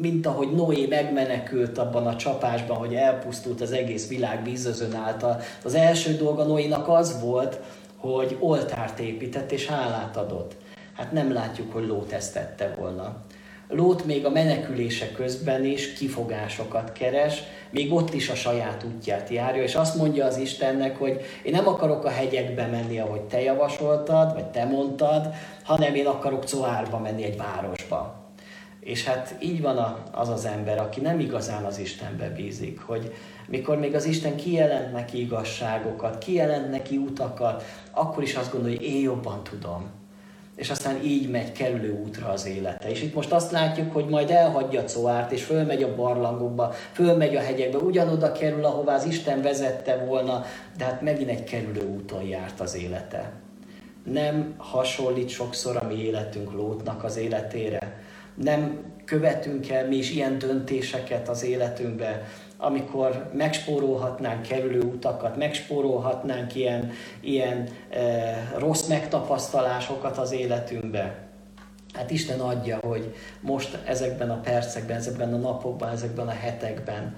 mint 0.00 0.26
ahogy 0.26 0.52
Noé 0.52 0.86
megmenekült 0.86 1.78
abban 1.78 2.06
a 2.06 2.16
csapásban, 2.16 2.76
hogy 2.76 2.94
elpusztult 2.94 3.60
az 3.60 3.72
egész 3.72 4.08
világ 4.08 4.44
vízözön 4.44 4.94
által, 4.94 5.40
az 5.64 5.74
első 5.74 6.16
dolga 6.16 6.44
Noénak 6.44 6.88
az 6.88 7.20
volt, 7.20 7.60
hogy 7.96 8.36
oltárt 8.40 8.98
épített 8.98 9.52
és 9.52 9.66
hálát 9.66 10.16
adott. 10.16 10.56
Hát 10.92 11.12
nem 11.12 11.32
látjuk, 11.32 11.72
hogy 11.72 11.86
Lót 11.86 12.12
ezt 12.12 12.32
tette 12.32 12.74
volna. 12.78 13.24
Lót 13.68 14.04
még 14.04 14.24
a 14.24 14.30
menekülése 14.30 15.12
közben 15.12 15.64
is 15.64 15.92
kifogásokat 15.92 16.92
keres, 16.92 17.42
még 17.70 17.92
ott 17.92 18.14
is 18.14 18.28
a 18.28 18.34
saját 18.34 18.84
útját 18.84 19.28
járja, 19.28 19.62
és 19.62 19.74
azt 19.74 19.96
mondja 19.96 20.26
az 20.26 20.36
Istennek, 20.36 20.98
hogy 20.98 21.20
én 21.42 21.52
nem 21.52 21.68
akarok 21.68 22.04
a 22.04 22.08
hegyekbe 22.08 22.66
menni, 22.66 22.98
ahogy 22.98 23.20
te 23.20 23.40
javasoltad, 23.40 24.32
vagy 24.34 24.44
te 24.44 24.64
mondtad, 24.64 25.34
hanem 25.62 25.94
én 25.94 26.06
akarok 26.06 26.44
Coárba 26.44 26.98
menni 26.98 27.24
egy 27.24 27.36
városba. 27.36 28.24
És 28.80 29.04
hát 29.04 29.34
így 29.40 29.62
van 29.62 30.02
az 30.12 30.28
az 30.28 30.44
ember, 30.44 30.78
aki 30.78 31.00
nem 31.00 31.20
igazán 31.20 31.64
az 31.64 31.78
Istenbe 31.78 32.28
bízik, 32.28 32.80
hogy 32.80 33.12
mikor 33.48 33.78
még 33.78 33.94
az 33.94 34.04
Isten 34.04 34.36
kijelent 34.36 34.92
neki 34.92 35.20
igazságokat, 35.20 36.18
kijelent 36.18 36.70
neki 36.70 36.96
utakat, 36.96 37.64
akkor 37.90 38.22
is 38.22 38.34
azt 38.34 38.52
gondolja, 38.52 38.76
hogy 38.76 38.86
én 38.86 39.00
jobban 39.02 39.42
tudom 39.42 39.90
és 40.56 40.70
aztán 40.70 41.04
így 41.04 41.30
megy 41.30 41.52
kerülő 41.52 42.02
útra 42.04 42.28
az 42.28 42.46
élete. 42.46 42.90
És 42.90 43.02
itt 43.02 43.14
most 43.14 43.32
azt 43.32 43.50
látjuk, 43.50 43.92
hogy 43.92 44.06
majd 44.06 44.30
elhagyja 44.30 44.84
Coárt, 44.94 45.32
és 45.32 45.42
fölmegy 45.42 45.82
a 45.82 45.94
barlangokba, 45.94 46.74
fölmegy 46.92 47.36
a 47.36 47.40
hegyekbe, 47.40 47.78
ugyanoda 47.78 48.32
kerül, 48.32 48.64
ahová 48.64 48.94
az 48.94 49.04
Isten 49.04 49.42
vezette 49.42 49.96
volna, 49.96 50.44
de 50.78 50.84
hát 50.84 51.02
megint 51.02 51.30
egy 51.30 51.44
kerülő 51.44 51.86
úton 51.86 52.22
járt 52.22 52.60
az 52.60 52.76
élete. 52.76 53.32
Nem 54.04 54.54
hasonlít 54.56 55.28
sokszor 55.28 55.76
a 55.76 55.86
mi 55.86 56.04
életünk 56.04 56.52
Lótnak 56.52 57.04
az 57.04 57.16
életére. 57.16 58.00
Nem 58.34 58.78
követünk 59.04 59.70
el 59.70 59.88
mi 59.88 59.96
is 59.96 60.10
ilyen 60.10 60.38
döntéseket 60.38 61.28
az 61.28 61.44
életünkbe, 61.44 62.22
amikor 62.58 63.30
megspórolhatnánk 63.32 64.42
kerülő 64.42 64.80
utakat, 64.80 65.36
megspórolhatnánk 65.36 66.54
ilyen, 66.54 66.90
ilyen 67.20 67.68
e, 67.90 68.52
rossz 68.58 68.86
megtapasztalásokat 68.86 70.18
az 70.18 70.32
életünkbe. 70.32 71.24
Hát 71.94 72.10
Isten 72.10 72.40
adja, 72.40 72.78
hogy 72.82 73.14
most 73.40 73.78
ezekben 73.84 74.30
a 74.30 74.40
percekben, 74.40 74.96
ezekben 74.96 75.34
a 75.34 75.36
napokban, 75.36 75.88
ezekben 75.88 76.26
a 76.28 76.30
hetekben 76.30 77.16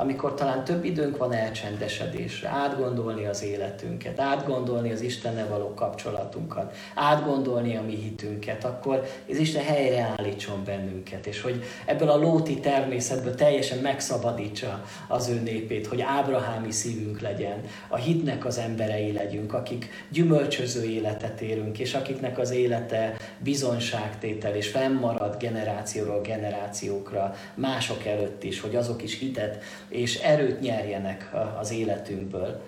amikor 0.00 0.34
talán 0.34 0.64
több 0.64 0.84
időnk 0.84 1.16
van 1.16 1.32
elcsendesedésre, 1.32 2.48
átgondolni 2.48 3.26
az 3.26 3.42
életünket, 3.42 4.20
átgondolni 4.20 4.92
az 4.92 5.00
Istennel 5.00 5.48
való 5.48 5.74
kapcsolatunkat, 5.74 6.74
átgondolni 6.94 7.76
a 7.76 7.82
mi 7.82 7.94
hitünket, 7.94 8.64
akkor 8.64 9.04
az 9.30 9.36
Isten 9.36 9.64
helyreállítson 9.64 10.64
bennünket, 10.64 11.26
és 11.26 11.40
hogy 11.40 11.64
ebből 11.84 12.08
a 12.08 12.16
lóti 12.16 12.60
természetből 12.60 13.34
teljesen 13.34 13.78
megszabadítsa 13.78 14.84
az 15.08 15.28
ő 15.28 15.40
népét, 15.40 15.86
hogy 15.86 16.00
ábrahámi 16.00 16.70
szívünk 16.70 17.20
legyen, 17.20 17.60
a 17.88 17.96
hitnek 17.96 18.44
az 18.44 18.58
emberei 18.58 19.12
legyünk, 19.12 19.52
akik 19.52 19.90
gyümölcsöző 20.08 20.84
életet 20.84 21.40
érünk, 21.40 21.78
és 21.78 21.94
akiknek 21.94 22.38
az 22.38 22.50
élete 22.50 23.16
bizonyságtétel, 23.38 24.54
és 24.54 24.68
fennmarad 24.68 25.36
generációról 25.38 26.20
generációkra, 26.20 27.34
mások 27.54 28.06
előtt 28.06 28.44
is, 28.44 28.60
hogy 28.60 28.76
azok 28.76 29.02
is 29.02 29.18
hitet 29.18 29.62
és 29.90 30.16
erőt 30.16 30.60
nyerjenek 30.60 31.30
az 31.60 31.72
életünkből. 31.72 32.60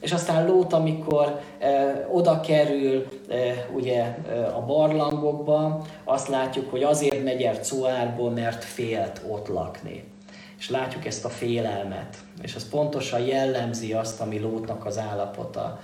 És 0.00 0.12
aztán 0.12 0.46
Lót, 0.46 0.72
amikor 0.72 1.40
e, 1.58 2.06
oda 2.12 2.40
kerül 2.40 3.06
e, 3.28 3.66
ugye, 3.74 4.02
e, 4.02 4.46
a 4.54 4.64
barlangokba, 4.66 5.86
azt 6.04 6.28
látjuk, 6.28 6.70
hogy 6.70 6.82
azért 6.82 7.24
megy 7.24 7.42
el 7.42 7.58
Coárból, 7.70 8.30
mert 8.30 8.64
félt 8.64 9.22
ott 9.28 9.48
lakni. 9.48 10.04
És 10.58 10.70
látjuk 10.70 11.06
ezt 11.06 11.24
a 11.24 11.28
félelmet, 11.28 12.16
és 12.42 12.54
az 12.54 12.68
pontosan 12.68 13.20
jellemzi 13.20 13.92
azt, 13.92 14.20
ami 14.20 14.38
Lótnak 14.38 14.86
az 14.86 14.98
állapota. 14.98 15.80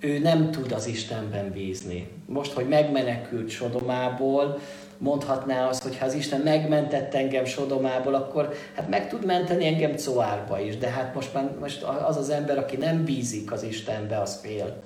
Ő 0.00 0.18
nem 0.18 0.50
tud 0.50 0.72
az 0.72 0.86
Istenben 0.86 1.50
bízni. 1.50 2.08
Most, 2.26 2.52
hogy 2.52 2.68
megmenekült 2.68 3.48
Sodomából, 3.48 4.58
mondhatná 4.98 5.68
azt, 5.68 5.82
hogy 5.82 5.98
ha 5.98 6.04
az 6.04 6.14
Isten 6.14 6.40
megmentett 6.40 7.14
engem 7.14 7.44
Sodomából, 7.44 8.14
akkor 8.14 8.54
hát 8.74 8.88
meg 8.88 9.08
tud 9.08 9.24
menteni 9.24 9.66
engem 9.66 9.94
Coárba 10.04 10.60
is, 10.60 10.78
de 10.78 10.88
hát 10.88 11.14
most, 11.14 11.34
már, 11.34 11.50
most 11.60 11.82
az 11.82 12.16
az 12.16 12.30
ember, 12.30 12.58
aki 12.58 12.76
nem 12.76 13.04
bízik 13.04 13.52
az 13.52 13.62
Istenbe, 13.62 14.20
az 14.20 14.40
fél. 14.42 14.82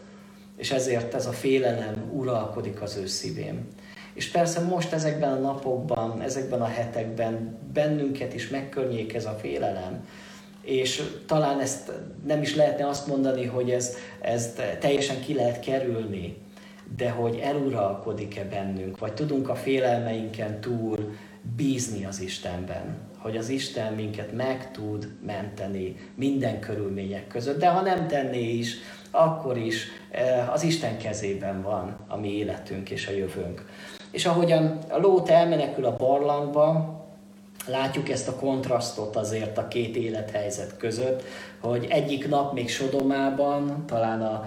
És 0.56 0.70
ezért 0.70 1.14
ez 1.14 1.26
a 1.26 1.32
félelem 1.32 2.10
uralkodik 2.12 2.82
az 2.82 2.96
ő 2.96 3.06
szívén. 3.06 3.66
És 4.14 4.30
persze 4.30 4.60
most 4.60 4.92
ezekben 4.92 5.32
a 5.32 5.38
napokban, 5.38 6.20
ezekben 6.20 6.60
a 6.60 6.66
hetekben 6.66 7.58
bennünket 7.72 8.34
is 8.34 8.48
megkörnyék 8.48 9.14
ez 9.14 9.24
a 9.24 9.36
félelem. 9.40 10.06
És 10.62 11.02
talán 11.26 11.60
ezt 11.60 11.92
nem 12.26 12.42
is 12.42 12.56
lehetne 12.56 12.88
azt 12.88 13.06
mondani, 13.06 13.44
hogy 13.44 13.70
ez, 13.70 13.96
ezt 14.20 14.62
teljesen 14.80 15.20
ki 15.20 15.34
lehet 15.34 15.60
kerülni 15.60 16.36
de 16.96 17.10
hogy 17.10 17.36
eluralkodik-e 17.36 18.44
bennünk, 18.44 18.98
vagy 18.98 19.12
tudunk 19.12 19.48
a 19.48 19.54
félelmeinken 19.54 20.60
túl 20.60 20.96
bízni 21.56 22.04
az 22.04 22.20
Istenben, 22.20 22.96
hogy 23.18 23.36
az 23.36 23.48
Isten 23.48 23.92
minket 23.92 24.32
meg 24.32 24.70
tud 24.70 25.08
menteni 25.26 25.96
minden 26.14 26.60
körülmények 26.60 27.26
között, 27.26 27.58
de 27.58 27.68
ha 27.68 27.80
nem 27.80 28.06
tenné 28.08 28.48
is, 28.48 28.76
akkor 29.10 29.56
is 29.56 29.86
eh, 30.10 30.52
az 30.52 30.62
Isten 30.62 30.98
kezében 30.98 31.62
van 31.62 31.96
a 32.08 32.16
mi 32.16 32.36
életünk 32.36 32.90
és 32.90 33.06
a 33.06 33.12
jövőnk. 33.12 33.66
És 34.10 34.26
ahogyan 34.26 34.78
a 34.88 34.98
lót 34.98 35.28
elmenekül 35.28 35.84
a 35.84 35.96
barlangba, 35.96 37.00
Látjuk 37.66 38.08
ezt 38.08 38.28
a 38.28 38.36
kontrasztot 38.36 39.16
azért 39.16 39.58
a 39.58 39.68
két 39.68 39.96
élethelyzet 39.96 40.76
között, 40.76 41.22
hogy 41.60 41.86
egyik 41.90 42.28
nap 42.28 42.52
még 42.52 42.70
Sodomában, 42.70 43.84
talán 43.86 44.22
a, 44.22 44.44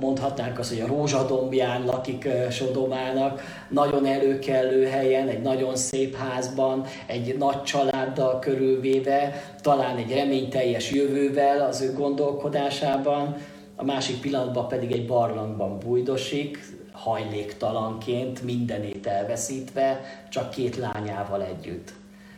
mondhatnánk 0.00 0.58
azt, 0.58 0.68
hogy 0.68 0.80
a 0.80 0.86
rózsadombján 0.86 1.84
lakik 1.84 2.28
Sodomának, 2.50 3.42
nagyon 3.68 4.06
előkelő 4.06 4.86
helyen, 4.86 5.28
egy 5.28 5.42
nagyon 5.42 5.76
szép 5.76 6.16
házban, 6.16 6.84
egy 7.06 7.36
nagy 7.38 7.62
családdal 7.62 8.38
körülvéve, 8.38 9.42
talán 9.60 9.96
egy 9.96 10.12
reményteljes 10.12 10.90
jövővel 10.90 11.60
az 11.60 11.80
ő 11.80 11.92
gondolkodásában, 11.92 13.36
a 13.76 13.84
másik 13.84 14.20
pillanatban 14.20 14.68
pedig 14.68 14.92
egy 14.92 15.06
barlangban 15.06 15.78
bújdosik, 15.78 16.58
hajléktalanként, 16.92 18.42
mindenét 18.42 19.06
elveszítve, 19.06 20.00
csak 20.28 20.50
két 20.50 20.76
lányával 20.76 21.42
együtt 21.42 21.92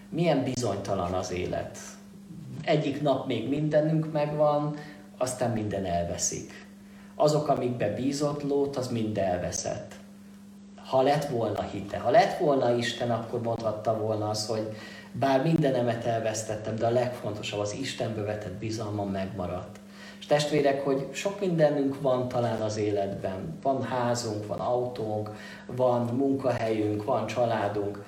Milyen 0.08 0.42
bizonytalan 0.42 1.12
az 1.12 1.32
élet. 1.32 1.78
Egyik 2.64 3.02
nap 3.02 3.26
még 3.26 3.48
mindenünk 3.48 4.12
megvan, 4.12 4.76
aztán 5.18 5.50
minden 5.50 5.84
elveszik. 5.84 6.66
Azok, 7.14 7.48
amikbe 7.48 7.94
bízott 7.94 8.42
Lót, 8.42 8.76
az 8.76 8.88
mind 8.88 9.18
elveszett. 9.18 9.94
Ha 10.76 11.02
lett 11.02 11.25
volna 11.25 11.62
hite, 11.62 11.98
ha 11.98 12.10
lett 12.10 12.38
volna 12.38 12.76
Isten, 12.76 13.10
akkor 13.10 13.40
mondhatta 13.40 13.98
volna 13.98 14.28
az, 14.28 14.46
hogy 14.46 14.76
bár 15.12 15.42
mindenemet 15.42 16.04
elvesztettem, 16.04 16.76
de 16.76 16.86
a 16.86 16.90
legfontosabb 16.90 17.60
az 17.60 17.75
Istenbe 17.75 18.22
vetett 18.22 18.54
bizalmam 18.54 19.10
megmaradt. 19.10 19.78
És 20.18 20.26
testvérek, 20.26 20.84
hogy 20.84 21.08
sok 21.12 21.40
mindenünk 21.40 22.00
van 22.00 22.28
talán 22.28 22.60
az 22.60 22.76
életben. 22.76 23.58
Van 23.62 23.82
házunk, 23.82 24.46
van 24.46 24.60
autónk, 24.60 25.30
van 25.66 26.00
munkahelyünk, 26.00 27.04
van 27.04 27.26
családunk, 27.26 28.04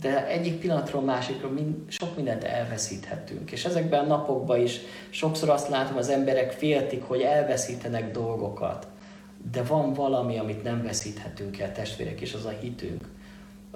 de 0.00 0.26
egyik 0.26 0.58
pillanatról 0.58 1.02
másikra 1.02 1.48
mind, 1.48 1.74
sok 1.88 2.16
mindent 2.16 2.44
elveszíthetünk. 2.44 3.52
És 3.52 3.64
ezekben 3.64 4.04
a 4.04 4.06
napokban 4.06 4.60
is 4.60 4.80
sokszor 5.10 5.48
azt 5.48 5.68
látom, 5.68 5.96
az 5.96 6.08
emberek 6.08 6.52
féltik, 6.52 7.02
hogy 7.02 7.20
elveszítenek 7.20 8.10
dolgokat. 8.10 8.86
De 9.52 9.62
van 9.62 9.92
valami, 9.92 10.38
amit 10.38 10.62
nem 10.62 10.82
veszíthetünk 10.82 11.58
el, 11.58 11.72
testvérek, 11.72 12.20
és 12.20 12.34
az 12.34 12.44
a 12.44 12.52
hitünk 12.60 13.04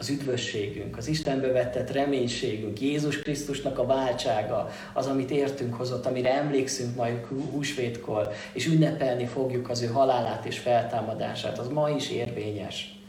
az 0.00 0.08
üdvösségünk, 0.08 0.96
az 0.96 1.08
Istenbe 1.08 1.52
vetett 1.52 1.90
reménységünk, 1.90 2.80
Jézus 2.80 3.18
Krisztusnak 3.18 3.78
a 3.78 3.86
váltsága, 3.86 4.70
az, 4.92 5.06
amit 5.06 5.30
értünk 5.30 5.74
hozott, 5.74 6.06
amire 6.06 6.34
emlékszünk 6.34 6.96
majd 6.96 7.26
húsvétkor, 7.50 8.32
és 8.52 8.66
ünnepelni 8.66 9.26
fogjuk 9.26 9.68
az 9.68 9.82
ő 9.82 9.86
halálát 9.86 10.44
és 10.44 10.58
feltámadását, 10.58 11.58
az 11.58 11.68
ma 11.68 11.90
is 11.90 12.10
érvényes. 12.10 13.00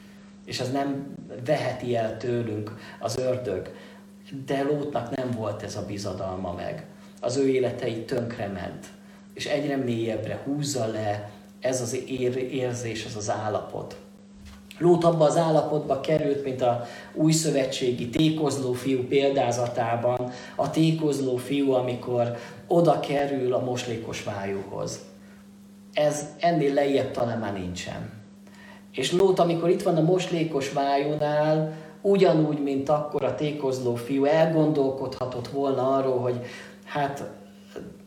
És 0.45 0.59
ez 0.59 0.71
nem 0.71 1.15
veheti 1.45 1.95
el 1.95 2.17
tőlünk 2.17 2.77
az 2.99 3.17
ördög. 3.17 3.71
De 4.45 4.63
Lótnak 4.63 5.15
nem 5.15 5.31
volt 5.31 5.63
ez 5.63 5.75
a 5.75 5.85
bizadalma 5.85 6.53
meg. 6.53 6.85
Az 7.21 7.37
ő 7.37 7.47
életei 7.47 8.05
tönkrement, 8.05 8.85
és 9.33 9.45
egyre 9.45 9.75
mélyebbre 9.75 10.41
húzza 10.43 10.85
le 10.87 11.31
ez 11.59 11.81
az 11.81 11.97
érzés, 12.51 13.05
ez 13.05 13.15
az 13.15 13.29
állapot. 13.29 13.99
Lót 14.77 15.03
abba 15.03 15.25
az 15.25 15.37
állapotba 15.37 15.99
került, 15.99 16.43
mint 16.43 16.61
a 16.61 16.85
új 17.13 17.31
szövetségi 17.31 18.09
tékozló 18.09 18.73
fiú 18.73 19.07
példázatában, 19.07 20.31
a 20.55 20.69
tékozló 20.69 21.35
fiú, 21.35 21.71
amikor 21.71 22.37
oda 22.67 22.99
kerül 22.99 23.53
a 23.53 23.63
moslékos 23.63 24.23
vájúhoz. 24.23 24.99
Ez 25.93 26.25
ennél 26.39 26.73
lejjebb 26.73 27.11
talán 27.11 27.39
már 27.39 27.53
nincsen. 27.53 28.20
És 28.91 29.11
Lót, 29.11 29.39
amikor 29.39 29.69
itt 29.69 29.83
van 29.83 29.97
a 29.97 30.01
moslékos 30.01 30.71
vájúnál, 30.71 31.73
ugyanúgy, 32.01 32.63
mint 32.63 32.89
akkor 32.89 33.23
a 33.23 33.35
tékozló 33.35 33.95
fiú, 33.95 34.25
elgondolkodhatott 34.25 35.47
volna 35.47 35.95
arról, 35.95 36.19
hogy 36.19 36.41
hát 36.85 37.29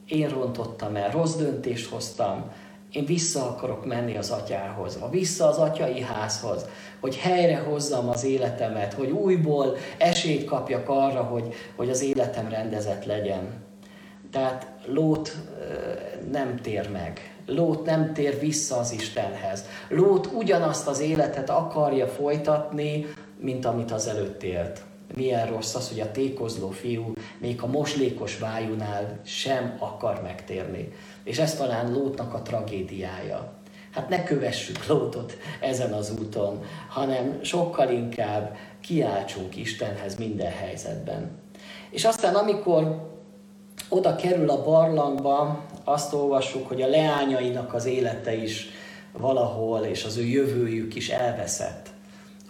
én 0.07 0.29
rontottam 0.29 0.97
el, 0.97 1.11
rossz 1.11 1.35
döntést 1.35 1.91
hoztam, 1.91 2.51
én 2.93 3.05
vissza 3.05 3.49
akarok 3.49 3.87
menni 3.87 4.17
az 4.17 4.31
atyához, 4.31 4.99
a 5.01 5.09
vissza 5.09 5.49
az 5.49 5.57
atyai 5.57 6.01
házhoz, 6.01 6.67
hogy 7.01 7.17
helyre 7.17 7.57
hozzam 7.57 8.09
az 8.09 8.25
életemet, 8.25 8.93
hogy 8.93 9.11
újból 9.11 9.77
esélyt 9.99 10.45
kapjak 10.45 10.89
arra, 10.89 11.23
hogy, 11.23 11.55
hogy 11.77 11.91
az 11.91 12.03
életem 12.03 12.49
rendezett 12.49 13.05
legyen. 13.05 13.63
Tehát 14.31 14.73
Lót 14.87 15.37
nem 16.31 16.57
tér 16.57 16.91
meg. 16.91 17.34
Lót 17.47 17.85
nem 17.85 18.13
tér 18.13 18.39
vissza 18.39 18.77
az 18.77 18.93
Istenhez. 18.93 19.65
Lót 19.89 20.29
ugyanazt 20.33 20.87
az 20.87 21.01
életet 21.01 21.51
akarja 21.51 22.07
folytatni, 22.07 23.07
mint 23.41 23.65
amit 23.65 23.91
az 23.91 24.07
előtt 24.07 24.43
élt. 24.43 24.81
Milyen 25.17 25.47
rossz 25.47 25.75
az, 25.75 25.89
hogy 25.89 26.01
a 26.01 26.11
tékozló 26.11 26.71
fiú 26.71 27.13
még 27.39 27.63
a 27.63 27.67
moslékos 27.67 28.39
vájúnál 28.39 29.21
sem 29.25 29.77
akar 29.79 30.23
megtérni. 30.23 30.93
És 31.25 31.39
ez 31.39 31.55
talán 31.55 31.93
Lótnak 31.93 32.35
a 32.35 32.43
tragédiája. 32.43 33.53
Hát 33.91 34.09
ne 34.09 34.25
kövessük 34.25 34.87
Lótot 34.87 35.37
ezen 35.61 35.93
az 35.93 36.13
úton, 36.21 36.65
hanem 36.89 37.39
sokkal 37.43 37.91
inkább 37.91 38.57
kiáltsunk 38.81 39.57
Istenhez 39.57 40.17
minden 40.17 40.53
helyzetben. 40.53 41.31
És 41.91 42.05
aztán 42.05 42.35
amikor 42.35 43.13
oda 43.89 44.17
kerül 44.17 44.51
a 44.51 44.63
barlangba, 44.63 45.65
azt 45.85 46.13
olvassuk, 46.13 46.69
hogy 46.69 46.83
a 46.83 46.89
leányainak 46.89 47.75
az 47.75 47.85
élete 47.85 48.35
is 48.35 48.69
valahol, 49.13 49.81
és 49.81 50.05
az 50.05 50.17
ő 50.17 50.25
jövőjük 50.25 50.95
is 50.95 51.09
elveszett. 51.09 51.93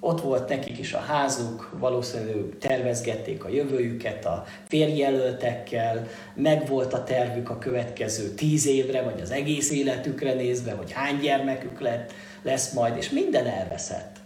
Ott 0.01 0.21
volt 0.21 0.49
nekik 0.49 0.79
is 0.79 0.93
a 0.93 0.99
házuk, 0.99 1.71
valószínűleg 1.79 2.59
tervezgették 2.61 3.45
a 3.45 3.49
jövőjüket 3.49 4.25
a 4.25 4.45
férjelöltekkel, 4.69 6.07
meg 6.35 6.69
volt 6.69 6.93
a 6.93 7.05
tervük 7.05 7.51
a 7.51 7.59
következő 7.59 8.29
tíz 8.29 8.67
évre, 8.67 9.03
vagy 9.03 9.21
az 9.21 9.31
egész 9.31 9.71
életükre 9.71 10.35
nézve, 10.35 10.73
hogy 10.73 10.93
hány 10.93 11.19
gyermekük 11.19 11.81
lett, 11.81 12.13
lesz 12.43 12.73
majd, 12.73 12.97
és 12.97 13.11
minden 13.11 13.47
elveszett. 13.47 14.17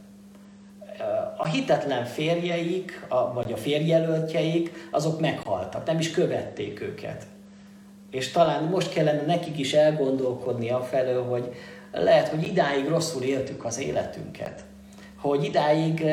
A 1.36 1.46
hitetlen 1.46 2.04
férjeik, 2.04 3.06
a, 3.08 3.32
vagy 3.32 3.52
a 3.52 3.56
férjelöltjeik, 3.56 4.88
azok 4.90 5.20
meghaltak, 5.20 5.86
nem 5.86 5.98
is 5.98 6.10
követték 6.10 6.80
őket. 6.80 7.26
És 8.10 8.30
talán 8.30 8.64
most 8.64 8.92
kellene 8.92 9.22
nekik 9.26 9.58
is 9.58 9.72
elgondolkodni 9.72 10.70
afelől, 10.70 11.24
hogy 11.24 11.54
lehet, 11.92 12.28
hogy 12.28 12.46
idáig 12.46 12.88
rosszul 12.88 13.22
éltük 13.22 13.64
az 13.64 13.78
életünket 13.78 14.64
hogy 15.20 15.44
idáig 15.44 16.04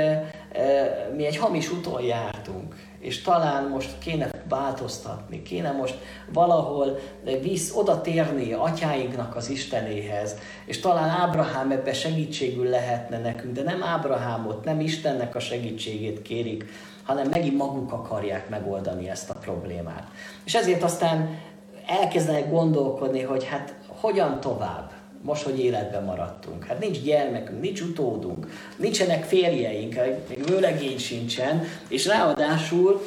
mi 1.15 1.25
egy 1.25 1.37
hamis 1.37 1.71
úton 1.71 2.01
jártunk, 2.01 2.75
és 2.99 3.21
talán 3.21 3.67
most 3.67 3.97
kéne 3.99 4.29
változtatni, 4.49 5.41
kéne 5.41 5.71
most 5.71 5.97
valahol 6.33 6.99
visz, 7.41 7.71
oda 7.75 8.01
térni 8.01 8.53
atyáinknak 8.53 9.35
az 9.35 9.49
Istenéhez, 9.49 10.35
és 10.65 10.79
talán 10.79 11.09
Ábrahám 11.09 11.71
ebbe 11.71 11.93
segítségül 11.93 12.69
lehetne 12.69 13.17
nekünk, 13.17 13.53
de 13.53 13.63
nem 13.63 13.83
Ábrahámot, 13.83 14.63
nem 14.63 14.79
Istennek 14.79 15.35
a 15.35 15.39
segítségét 15.39 16.21
kérik, 16.21 16.65
hanem 17.03 17.27
megint 17.29 17.57
maguk 17.57 17.91
akarják 17.91 18.49
megoldani 18.49 19.09
ezt 19.09 19.29
a 19.29 19.39
problémát. 19.39 20.07
És 20.43 20.55
ezért 20.55 20.83
aztán 20.83 21.39
elkezdenek 21.87 22.49
gondolkodni, 22.49 23.21
hogy 23.21 23.43
hát 23.43 23.73
hogyan 23.87 24.39
tovább 24.39 24.91
most, 25.21 25.43
hogy 25.43 25.59
életben 25.59 26.03
maradtunk. 26.03 26.65
Hát 26.65 26.79
nincs 26.79 27.01
gyermekünk, 27.01 27.61
nincs 27.61 27.81
utódunk, 27.81 28.47
nincsenek 28.75 29.23
férjeink, 29.23 29.95
még 30.29 30.45
vőlegény 30.45 30.97
sincsen, 30.97 31.63
és 31.87 32.05
ráadásul 32.05 33.01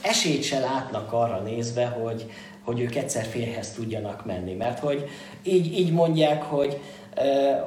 esélyt 0.00 0.42
se 0.42 0.58
látnak 0.58 1.12
arra 1.12 1.40
nézve, 1.40 1.86
hogy, 1.86 2.30
hogy 2.64 2.80
ők 2.80 2.94
egyszer 2.94 3.24
férhez 3.24 3.72
tudjanak 3.72 4.24
menni. 4.26 4.54
Mert 4.54 4.78
hogy 4.78 5.08
így, 5.42 5.78
így 5.78 5.92
mondják, 5.92 6.42
hogy, 6.42 6.80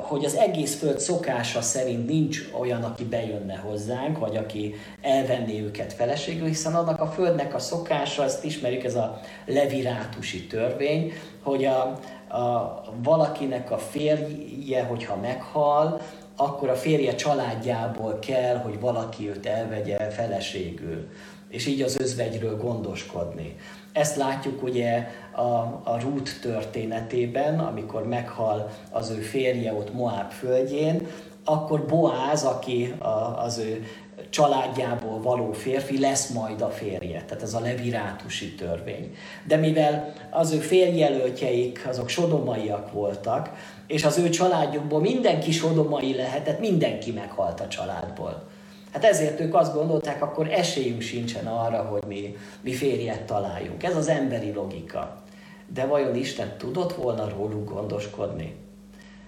hogy 0.02 0.26
az 0.26 0.36
egész 0.36 0.76
föld 0.76 1.00
szokása 1.00 1.62
szerint 1.62 2.08
nincs 2.08 2.50
olyan, 2.60 2.84
aki 2.84 3.04
bejönne 3.04 3.56
hozzánk, 3.56 4.20
vagy 4.20 4.38
aki 4.38 4.74
elvenné 5.02 5.62
őket 5.62 5.94
feleségül, 5.94 6.48
hiszen 6.48 6.76
annak 6.76 7.02
a 7.02 7.08
földnek 7.08 7.56
a 7.56 7.60
szokása, 7.60 8.24
ezt 8.24 8.44
ismerjük, 8.44 8.84
ez 8.84 8.96
a 8.96 9.20
levirátusi 9.46 10.48
törvény, 10.48 11.14
hogy 11.44 11.66
a, 11.66 12.00
a, 12.36 12.82
valakinek 13.04 13.72
a 13.72 13.78
férje, 13.78 14.84
hogyha 14.84 15.16
meghal, 15.16 16.02
akkor 16.36 16.70
a 16.70 16.76
férje 16.76 17.16
családjából 17.16 18.20
kell, 18.20 18.58
hogy 18.58 18.80
valaki 18.80 19.30
őt 19.30 19.46
elvegye 19.46 19.98
feleségül, 20.10 21.10
és 21.50 21.66
így 21.66 21.82
az 21.82 22.00
özvegyről 22.00 22.58
gondoskodni. 22.58 23.56
Ezt 23.96 24.16
látjuk 24.16 24.64
ugye 24.64 25.08
a, 25.32 25.42
a 25.84 25.98
Ruth 26.02 26.32
történetében, 26.42 27.60
amikor 27.60 28.08
meghal 28.08 28.70
az 28.92 29.10
ő 29.10 29.20
férje 29.20 29.74
ott 29.74 29.94
Moab 29.94 30.32
földjén, 30.32 31.08
akkor 31.44 31.86
Boáz, 31.86 32.44
aki 32.44 32.94
a, 33.00 33.44
az 33.44 33.58
ő 33.58 33.86
családjából 34.30 35.22
való 35.22 35.52
férfi 35.52 36.00
lesz 36.00 36.30
majd 36.30 36.62
a 36.62 36.70
férje. 36.70 37.24
Tehát 37.24 37.44
ez 37.44 37.54
a 37.54 37.60
levirátusi 37.60 38.56
törvény. 38.56 39.16
De 39.48 39.56
mivel 39.56 40.14
az 40.30 40.52
ő 40.52 40.58
férjelöltjeik 40.58 41.86
azok 41.88 42.10
sodomaiak 42.10 42.92
voltak, 42.92 43.50
és 43.88 44.04
az 44.04 44.18
ő 44.18 44.30
családjukból 44.30 45.00
mindenki 45.00 45.52
sodomai 45.52 46.16
lehetett, 46.16 46.60
mindenki 46.60 47.12
meghalt 47.12 47.60
a 47.60 47.68
családból. 47.68 48.54
Hát 48.96 49.04
ezért 49.04 49.40
ők 49.40 49.56
azt 49.56 49.74
gondolták, 49.74 50.22
akkor 50.22 50.52
esélyünk 50.52 51.02
sincsen 51.02 51.48
arra, 51.48 51.82
hogy 51.82 52.04
mi, 52.08 52.36
mi 52.62 52.74
férjet 52.74 53.22
találjunk. 53.22 53.84
Ez 53.84 53.96
az 53.96 54.08
emberi 54.08 54.54
logika. 54.54 55.24
De 55.74 55.86
vajon 55.86 56.16
Isten 56.16 56.58
tudott 56.58 56.94
volna 56.94 57.30
róluk 57.30 57.74
gondoskodni? 57.74 58.56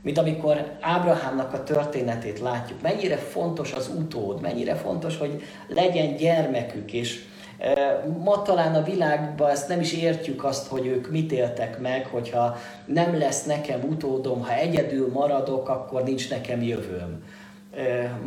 mint 0.02 0.18
amikor 0.18 0.78
Ábrahámnak 0.82 1.54
a 1.54 1.64
történetét 1.64 2.40
látjuk, 2.40 2.82
mennyire 2.82 3.16
fontos 3.18 3.74
az 3.74 3.92
utód, 3.98 4.42
mennyire 4.42 4.76
fontos, 4.76 5.18
hogy 5.18 5.42
legyen 5.68 6.16
gyermekük, 6.16 6.94
és 6.94 7.24
e, 7.58 8.04
Ma 8.24 8.42
talán 8.42 8.76
a 8.76 8.84
világban 8.84 9.50
ezt 9.50 9.68
nem 9.68 9.80
is 9.80 9.94
értjük 9.94 10.44
azt, 10.44 10.68
hogy 10.68 10.86
ők 10.86 11.10
mit 11.12 11.32
éltek 11.32 11.80
meg, 11.80 12.06
hogyha 12.06 12.58
nem 12.86 13.18
lesz 13.18 13.46
nekem 13.46 13.84
utódom, 13.90 14.42
ha 14.42 14.54
egyedül 14.54 15.12
maradok, 15.12 15.70
akkor 15.70 16.04
nincs 16.04 16.30
nekem 16.30 16.62
jövőm. 16.62 17.24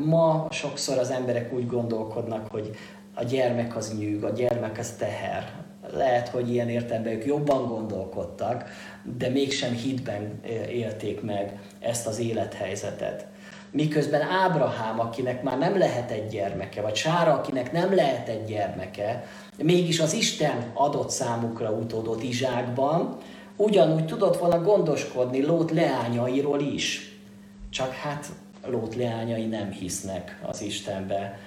Ma 0.04 0.46
sokszor 0.50 0.98
az 0.98 1.10
emberek 1.10 1.52
úgy 1.52 1.66
gondolkodnak, 1.66 2.50
hogy 2.50 2.70
a 3.14 3.24
gyermek 3.24 3.76
az 3.76 3.98
nyűg, 3.98 4.24
a 4.24 4.30
gyermek 4.30 4.78
az 4.78 4.90
teher. 4.90 5.52
Lehet, 5.92 6.28
hogy 6.28 6.52
ilyen 6.52 6.68
értelemben 6.68 7.12
ők 7.12 7.24
jobban 7.24 7.66
gondolkodtak, 7.66 8.64
de 9.18 9.28
mégsem 9.28 9.72
hitben 9.72 10.40
élték 10.68 11.22
meg 11.22 11.58
ezt 11.80 12.06
az 12.06 12.18
élethelyzetet. 12.18 13.26
Miközben 13.70 14.20
Ábrahám, 14.20 15.00
akinek 15.00 15.42
már 15.42 15.58
nem 15.58 15.78
lehet 15.78 16.10
egy 16.10 16.28
gyermeke, 16.28 16.80
vagy 16.80 16.94
Sára, 16.94 17.32
akinek 17.32 17.72
nem 17.72 17.94
lehet 17.94 18.28
egy 18.28 18.44
gyermeke, 18.44 19.24
mégis 19.62 20.00
az 20.00 20.12
Isten 20.12 20.70
adott 20.74 21.10
számukra 21.10 21.70
utódott 21.70 22.22
Izsákban, 22.22 23.16
ugyanúgy 23.56 24.06
tudott 24.06 24.38
volna 24.38 24.62
gondoskodni 24.62 25.42
Lót 25.42 25.70
leányairól 25.70 26.60
is. 26.60 27.14
Csak 27.70 27.92
hát 27.92 28.26
Lót 28.66 28.94
leányai 28.94 29.46
nem 29.46 29.70
hisznek 29.70 30.40
az 30.46 30.62
Istenbe. 30.62 31.38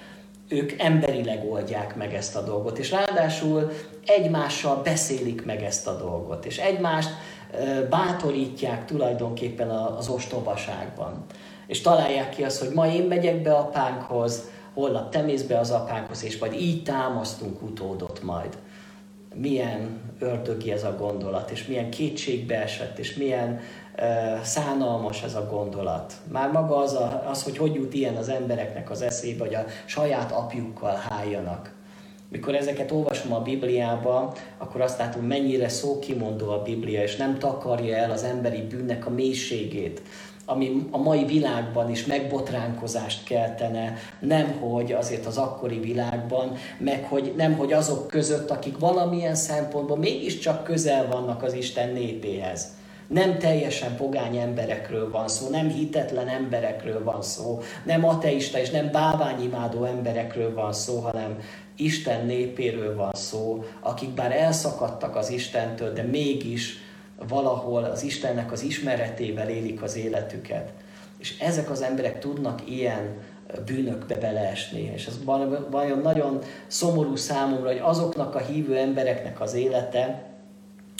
Ők 0.48 0.72
emberileg 0.78 1.44
oldják 1.50 1.96
meg 1.96 2.14
ezt 2.14 2.36
a 2.36 2.42
dolgot, 2.42 2.78
és 2.78 2.90
ráadásul 2.90 3.70
egymással 4.06 4.82
beszélik 4.82 5.44
meg 5.44 5.62
ezt 5.62 5.86
a 5.86 5.96
dolgot, 5.96 6.44
és 6.44 6.58
egymást 6.58 7.10
bátorítják 7.90 8.84
tulajdonképpen 8.84 9.70
az 9.70 10.08
ostobaságban. 10.08 11.24
És 11.66 11.80
találják 11.80 12.30
ki 12.30 12.44
azt, 12.44 12.60
hogy 12.60 12.74
ma 12.74 12.86
én 12.86 13.02
megyek 13.02 13.42
be 13.42 13.54
apánkhoz, 13.54 14.50
holnap 14.74 15.10
te 15.10 15.22
mész 15.22 15.42
be 15.42 15.58
az 15.58 15.70
apánkhoz, 15.70 16.24
és 16.24 16.38
majd 16.38 16.52
így 16.52 16.82
támasztunk 16.82 17.62
utódot 17.62 18.22
majd. 18.22 18.58
Milyen 19.34 20.00
ördögi 20.18 20.72
ez 20.72 20.84
a 20.84 20.96
gondolat, 20.98 21.50
és 21.50 21.66
milyen 21.66 21.90
kétségbe 21.90 22.62
esett, 22.62 22.98
és 22.98 23.14
milyen 23.14 23.60
szánalmas 24.42 25.22
ez 25.22 25.34
a 25.34 25.48
gondolat. 25.50 26.12
Már 26.32 26.50
maga 26.50 26.76
az, 26.76 26.92
a, 26.94 27.24
az, 27.30 27.42
hogy 27.42 27.58
hogy 27.58 27.74
jut 27.74 27.94
ilyen 27.94 28.16
az 28.16 28.28
embereknek 28.28 28.90
az 28.90 29.02
eszébe, 29.02 29.44
hogy 29.44 29.54
a 29.54 29.64
saját 29.84 30.32
apjukkal 30.32 30.94
háljanak. 31.08 31.72
Mikor 32.28 32.54
ezeket 32.54 32.90
olvasom 32.90 33.32
a 33.32 33.40
Bibliába, 33.40 34.32
akkor 34.58 34.80
azt 34.80 34.98
látom, 34.98 35.22
mennyire 35.22 35.68
szókimondó 35.68 36.50
a 36.50 36.62
Biblia, 36.62 37.02
és 37.02 37.16
nem 37.16 37.38
takarja 37.38 37.96
el 37.96 38.10
az 38.10 38.22
emberi 38.22 38.62
bűnnek 38.62 39.06
a 39.06 39.10
mélységét, 39.10 40.02
ami 40.44 40.86
a 40.90 40.98
mai 40.98 41.24
világban 41.24 41.90
is 41.90 42.06
megbotránkozást 42.06 43.24
keltene, 43.24 43.96
nemhogy 44.20 44.92
azért 44.92 45.26
az 45.26 45.38
akkori 45.38 45.78
világban, 45.78 46.56
meg 46.78 47.04
hogy 47.08 47.32
nemhogy 47.36 47.72
azok 47.72 48.06
között, 48.06 48.50
akik 48.50 48.78
valamilyen 48.78 49.34
szempontból 49.34 49.96
mégiscsak 49.96 50.64
közel 50.64 51.06
vannak 51.06 51.42
az 51.42 51.52
Isten 51.52 51.92
népéhez. 51.92 52.68
Nem 53.06 53.38
teljesen 53.38 53.96
pogány 53.96 54.36
emberekről 54.36 55.10
van 55.10 55.28
szó, 55.28 55.48
nem 55.48 55.68
hitetlen 55.68 56.28
emberekről 56.28 57.04
van 57.04 57.22
szó, 57.22 57.60
nem 57.84 58.04
ateista 58.04 58.58
és 58.58 58.70
nem 58.70 58.90
báványimádó 58.90 59.84
emberekről 59.84 60.54
van 60.54 60.72
szó, 60.72 60.98
hanem 60.98 61.38
Isten 61.76 62.26
népéről 62.26 62.96
van 62.96 63.12
szó, 63.12 63.64
akik 63.80 64.10
bár 64.10 64.32
elszakadtak 64.32 65.16
az 65.16 65.30
Istentől, 65.30 65.92
de 65.92 66.02
mégis 66.02 66.78
valahol 67.28 67.84
az 67.84 68.02
Istennek 68.02 68.52
az 68.52 68.62
ismeretével 68.62 69.48
élik 69.48 69.82
az 69.82 69.96
életüket. 69.96 70.72
És 71.18 71.38
ezek 71.38 71.70
az 71.70 71.82
emberek 71.82 72.18
tudnak 72.18 72.70
ilyen 72.70 73.18
bűnökbe 73.64 74.14
beleesni. 74.14 74.92
És 74.94 75.06
ez 75.06 75.24
vajon 75.70 75.98
nagyon 75.98 76.38
szomorú 76.66 77.16
számomra, 77.16 77.68
hogy 77.68 77.80
azoknak 77.82 78.34
a 78.34 78.38
hívő 78.38 78.76
embereknek 78.76 79.40
az 79.40 79.54
élete, 79.54 80.24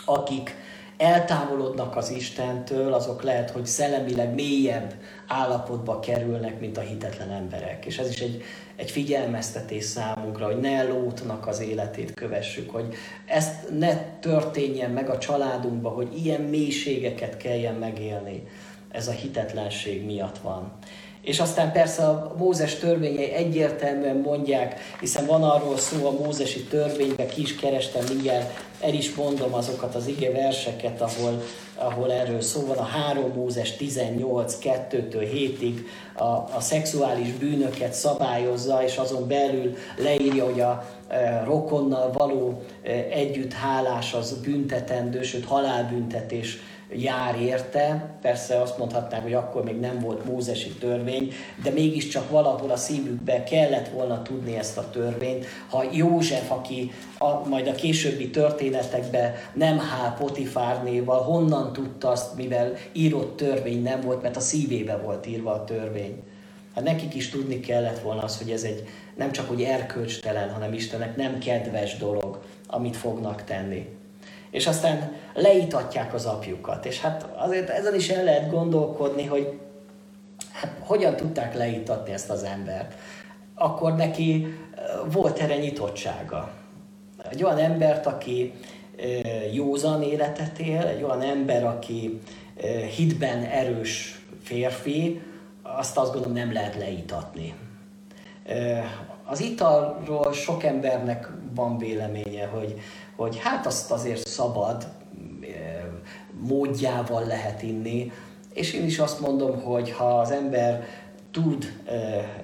akik 0.04 0.54
eltávolodnak 0.96 1.96
az 1.96 2.10
Istentől, 2.10 2.92
azok 2.92 3.22
lehet, 3.22 3.50
hogy 3.50 3.66
szellemileg 3.66 4.34
mélyebb 4.34 4.94
állapotba 5.26 6.00
kerülnek, 6.00 6.60
mint 6.60 6.76
a 6.76 6.80
hitetlen 6.80 7.30
emberek. 7.30 7.84
És 7.84 7.98
ez 7.98 8.10
is 8.10 8.20
egy, 8.20 8.42
egy 8.76 8.90
figyelmeztetés 8.90 9.84
számunkra, 9.84 10.46
hogy 10.46 10.60
ne 10.60 10.82
Lótnak 10.82 11.46
az 11.46 11.60
életét 11.60 12.14
kövessük, 12.14 12.70
hogy 12.70 12.94
ezt 13.26 13.78
ne 13.78 13.96
történjen 14.20 14.90
meg 14.90 15.08
a 15.08 15.18
családunkba, 15.18 15.88
hogy 15.88 16.24
ilyen 16.24 16.40
mélységeket 16.40 17.36
kelljen 17.36 17.74
megélni. 17.74 18.48
Ez 18.90 19.08
a 19.08 19.12
hitetlenség 19.12 20.04
miatt 20.04 20.38
van. 20.38 20.72
És 21.24 21.40
aztán 21.40 21.72
persze 21.72 22.06
a 22.06 22.34
Mózes 22.38 22.74
törvényei 22.74 23.32
egyértelműen 23.32 24.16
mondják, 24.16 24.80
hiszen 25.00 25.26
van 25.26 25.42
arról 25.42 25.76
szó 25.76 26.06
a 26.06 26.24
mózesi 26.24 26.62
törvényben, 26.62 27.28
ki 27.28 27.40
is 27.40 27.56
kerestem 27.56 28.04
mindjárt, 28.08 28.62
el 28.80 28.94
is 28.94 29.14
mondom 29.14 29.54
azokat 29.54 29.94
az 29.94 30.06
ige 30.06 30.30
verseket, 30.32 31.00
ahol, 31.00 31.42
ahol 31.74 32.12
erről 32.12 32.40
szó 32.40 32.66
van, 32.66 32.76
a 32.76 32.82
3 32.82 33.32
Mózes 33.34 33.76
18, 33.76 34.58
2-től 34.62 35.28
7-ig 35.34 35.78
a, 36.14 36.24
a 36.56 36.60
szexuális 36.60 37.32
bűnöket 37.32 37.92
szabályozza, 37.92 38.82
és 38.84 38.96
azon 38.96 39.28
belül 39.28 39.76
leírja, 39.96 40.44
hogy 40.44 40.60
a 40.60 40.84
e, 41.08 41.42
rokonnal 41.44 42.12
való 42.12 42.62
e, 42.82 42.90
együtthálás 43.10 44.14
az 44.14 44.32
büntetendő, 44.42 45.22
sőt 45.22 45.44
halálbüntetés 45.44 46.58
jár 46.92 47.40
érte. 47.40 48.16
Persze 48.20 48.60
azt 48.60 48.78
mondhatnánk, 48.78 49.22
hogy 49.22 49.32
akkor 49.32 49.64
még 49.64 49.80
nem 49.80 49.98
volt 49.98 50.24
mózesi 50.24 50.68
törvény, 50.68 51.32
de 51.62 51.70
mégiscsak 51.70 52.30
valahol 52.30 52.70
a 52.70 52.76
szívükbe 52.76 53.42
kellett 53.42 53.88
volna 53.88 54.22
tudni 54.22 54.56
ezt 54.56 54.78
a 54.78 54.90
törvényt. 54.90 55.46
Ha 55.68 55.84
József, 55.92 56.50
aki 56.50 56.92
a, 57.18 57.48
majd 57.48 57.66
a 57.66 57.74
későbbi 57.74 58.30
történetekben 58.30 59.34
nem 59.52 59.78
hál 59.78 60.14
Potifár 60.18 60.82
néval, 60.82 61.22
honnan 61.22 61.72
tudta 61.72 62.08
azt, 62.08 62.36
mivel 62.36 62.72
írott 62.92 63.36
törvény 63.36 63.82
nem 63.82 64.00
volt, 64.00 64.22
mert 64.22 64.36
a 64.36 64.40
szívébe 64.40 64.96
volt 64.96 65.26
írva 65.26 65.52
a 65.52 65.64
törvény. 65.64 66.22
Hát 66.74 66.84
nekik 66.84 67.14
is 67.14 67.28
tudni 67.28 67.60
kellett 67.60 67.98
volna 67.98 68.22
az, 68.22 68.38
hogy 68.38 68.50
ez 68.50 68.62
egy 68.62 68.88
nem 69.16 69.32
csak 69.32 69.48
hogy 69.48 69.62
erkölcstelen, 69.62 70.50
hanem 70.50 70.72
Istennek 70.72 71.16
nem 71.16 71.38
kedves 71.38 71.96
dolog, 71.96 72.42
amit 72.66 72.96
fognak 72.96 73.44
tenni 73.44 73.86
és 74.54 74.66
aztán 74.66 75.12
leítatják 75.34 76.14
az 76.14 76.26
apjukat. 76.26 76.86
És 76.86 77.00
hát 77.00 77.28
azért 77.36 77.68
ezen 77.68 77.94
is 77.94 78.08
el 78.08 78.24
lehet 78.24 78.50
gondolkodni, 78.50 79.24
hogy 79.24 79.58
hát 80.52 80.76
hogyan 80.80 81.16
tudták 81.16 81.54
leítatni 81.54 82.12
ezt 82.12 82.30
az 82.30 82.42
embert. 82.42 82.94
Akkor 83.54 83.94
neki 83.94 84.46
volt 85.12 85.38
erre 85.38 85.56
nyitottsága. 85.56 86.50
Egy 87.30 87.44
olyan 87.44 87.58
embert, 87.58 88.06
aki 88.06 88.52
józan 89.52 90.02
életet 90.02 90.58
él, 90.58 90.82
egy 90.86 91.02
olyan 91.02 91.22
ember, 91.22 91.64
aki 91.64 92.20
hitben 92.96 93.44
erős 93.44 94.20
férfi, 94.42 95.20
azt 95.62 95.96
azt 95.96 96.12
gondolom 96.12 96.36
nem 96.36 96.52
lehet 96.52 96.76
leítatni. 96.76 97.54
Az 99.24 99.40
italról 99.40 100.32
sok 100.32 100.64
embernek 100.64 101.30
van 101.54 101.78
véleménye, 101.78 102.46
hogy 102.46 102.80
hogy 103.16 103.38
hát 103.38 103.66
azt 103.66 103.90
azért 103.90 104.28
szabad 104.28 104.86
módjával 106.40 107.24
lehet 107.26 107.62
inni, 107.62 108.12
és 108.52 108.72
én 108.72 108.84
is 108.84 108.98
azt 108.98 109.20
mondom, 109.20 109.60
hogy 109.60 109.90
ha 109.90 110.20
az 110.20 110.30
ember 110.30 110.86
tud 111.30 111.72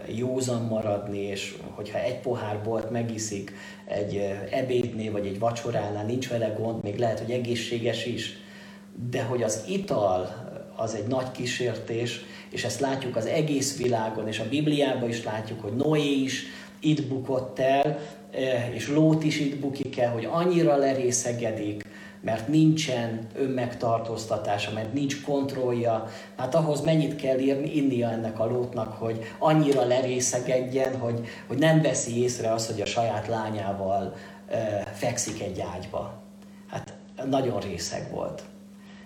józan 0.06 0.62
maradni, 0.62 1.18
és 1.18 1.56
hogyha 1.74 1.98
egy 1.98 2.20
pohár 2.20 2.62
bolt 2.62 2.90
megiszik 2.90 3.52
egy 3.86 4.16
ebédnél 4.50 5.12
vagy 5.12 5.26
egy 5.26 5.38
vacsoránál, 5.38 6.04
nincs 6.04 6.28
vele 6.28 6.48
gond, 6.48 6.82
még 6.82 6.98
lehet, 6.98 7.18
hogy 7.18 7.30
egészséges 7.30 8.06
is, 8.06 8.36
de 9.10 9.22
hogy 9.22 9.42
az 9.42 9.64
ital 9.68 10.48
az 10.76 10.94
egy 10.94 11.06
nagy 11.06 11.30
kísértés, 11.30 12.20
és 12.50 12.64
ezt 12.64 12.80
látjuk 12.80 13.16
az 13.16 13.26
egész 13.26 13.76
világon, 13.76 14.28
és 14.28 14.38
a 14.38 14.48
Bibliában 14.48 15.08
is 15.08 15.24
látjuk, 15.24 15.60
hogy 15.60 15.76
Noé 15.76 16.12
is 16.12 16.44
itt 16.80 17.06
bukott 17.06 17.58
el, 17.58 17.98
Eh, 18.30 18.74
és 18.74 18.88
Lót 18.88 19.24
is 19.24 19.40
itt 19.40 19.60
bukik 19.60 19.98
el, 19.98 20.12
hogy 20.12 20.24
annyira 20.24 20.76
lerészegedik, 20.76 21.84
mert 22.20 22.48
nincsen 22.48 23.26
önmegtartóztatása, 23.34 24.72
mert 24.72 24.92
nincs 24.92 25.22
kontrollja. 25.22 26.08
Hát 26.36 26.54
ahhoz 26.54 26.80
mennyit 26.80 27.16
kell 27.16 27.38
írni, 27.38 27.76
innia 27.76 28.10
ennek 28.10 28.38
a 28.38 28.46
lótnak, 28.46 28.92
hogy 28.92 29.24
annyira 29.38 29.84
lerészegedjen, 29.84 30.98
hogy, 30.98 31.26
hogy 31.46 31.58
nem 31.58 31.82
veszi 31.82 32.22
észre 32.22 32.52
azt, 32.52 32.70
hogy 32.70 32.80
a 32.80 32.86
saját 32.86 33.26
lányával 33.26 34.14
e, 34.48 34.58
fekszik 34.94 35.42
egy 35.42 35.60
ágyba. 35.60 36.22
Hát 36.66 36.94
nagyon 37.24 37.60
részeg 37.60 38.10
volt. 38.10 38.42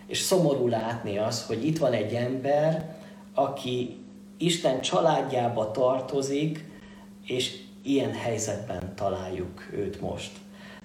És 0.06 0.18
szomorú 0.18 0.68
látni 0.68 1.18
az, 1.18 1.46
hogy 1.46 1.66
itt 1.66 1.78
van 1.78 1.92
egy 1.92 2.14
ember, 2.14 2.96
aki 3.34 3.96
Isten 4.38 4.80
családjába 4.80 5.70
tartozik, 5.70 6.64
és 7.26 7.63
ilyen 7.84 8.12
helyzetben 8.12 8.94
találjuk 8.94 9.68
őt 9.72 10.00
most. 10.00 10.30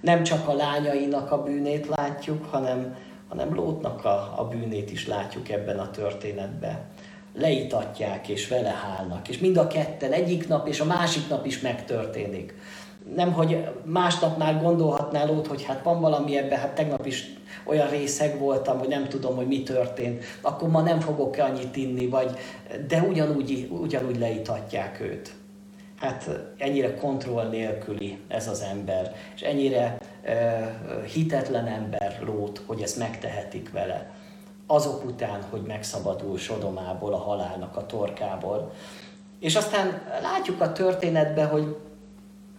Nem 0.00 0.22
csak 0.22 0.48
a 0.48 0.54
lányainak 0.54 1.32
a 1.32 1.42
bűnét 1.42 1.86
látjuk, 1.86 2.44
hanem, 2.44 2.96
hanem 3.28 3.54
Lótnak 3.54 4.04
a, 4.04 4.34
a 4.36 4.48
bűnét 4.48 4.90
is 4.90 5.06
látjuk 5.06 5.48
ebben 5.48 5.78
a 5.78 5.90
történetben. 5.90 6.78
Leitatják 7.34 8.28
és 8.28 8.48
vele 8.48 8.70
hálnak, 8.70 9.28
és 9.28 9.38
mind 9.38 9.56
a 9.56 9.66
ketten 9.66 10.12
egyik 10.12 10.48
nap 10.48 10.68
és 10.68 10.80
a 10.80 10.84
másik 10.84 11.28
nap 11.28 11.46
is 11.46 11.60
megtörténik. 11.60 12.54
Nem, 13.14 13.32
hogy 13.32 13.68
másnap 13.84 14.38
már 14.38 14.62
gondolhatnál 14.62 15.26
Lót, 15.26 15.46
hogy 15.46 15.64
hát 15.64 15.82
van 15.82 16.00
valami 16.00 16.36
ebben, 16.36 16.58
hát 16.58 16.74
tegnap 16.74 17.06
is 17.06 17.32
olyan 17.64 17.88
részeg 17.88 18.38
voltam, 18.38 18.78
hogy 18.78 18.88
nem 18.88 19.08
tudom, 19.08 19.36
hogy 19.36 19.46
mi 19.46 19.62
történt, 19.62 20.24
akkor 20.40 20.68
ma 20.68 20.80
nem 20.80 21.00
fogok 21.00 21.36
annyit 21.36 21.76
inni, 21.76 22.06
vagy, 22.06 22.30
de 22.88 23.00
ugyanúgy, 23.00 23.68
ugyanúgy 23.70 24.18
leitatják 24.18 25.00
őt. 25.00 25.39
Hát 26.00 26.30
ennyire 26.58 26.94
kontroll 26.94 27.48
nélküli 27.48 28.20
ez 28.28 28.48
az 28.48 28.60
ember, 28.60 29.14
és 29.34 29.40
ennyire 29.40 29.98
hitetlen 31.12 31.66
ember 31.66 32.20
lót, 32.24 32.62
hogy 32.66 32.82
ezt 32.82 32.96
megtehetik 32.96 33.70
vele. 33.72 34.10
Azok 34.66 35.04
után, 35.04 35.42
hogy 35.50 35.62
megszabadul 35.62 36.38
Sodomából, 36.38 37.12
a 37.12 37.18
halálnak 37.18 37.76
a 37.76 37.86
torkából. 37.86 38.72
És 39.40 39.56
aztán 39.56 40.02
látjuk 40.22 40.60
a 40.60 40.72
történetben, 40.72 41.48
hogy, 41.48 41.76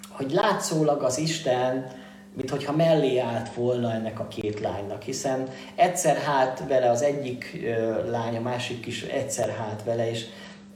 hogy 0.09 0.31
látszólag 0.31 1.03
az 1.03 1.17
Isten, 1.17 1.87
mint 2.33 2.49
hogyha 2.49 2.75
mellé 2.75 3.17
állt 3.17 3.53
volna 3.53 3.93
ennek 3.93 4.19
a 4.19 4.27
két 4.27 4.59
lánynak, 4.59 5.01
hiszen 5.01 5.47
egyszer 5.75 6.17
hát 6.17 6.63
vele 6.67 6.89
az 6.89 7.01
egyik 7.01 7.67
lány, 8.09 8.35
a 8.35 8.41
másik 8.41 8.85
is 8.85 9.01
egyszer 9.01 9.49
hát 9.49 9.83
vele, 9.83 10.09
és 10.09 10.25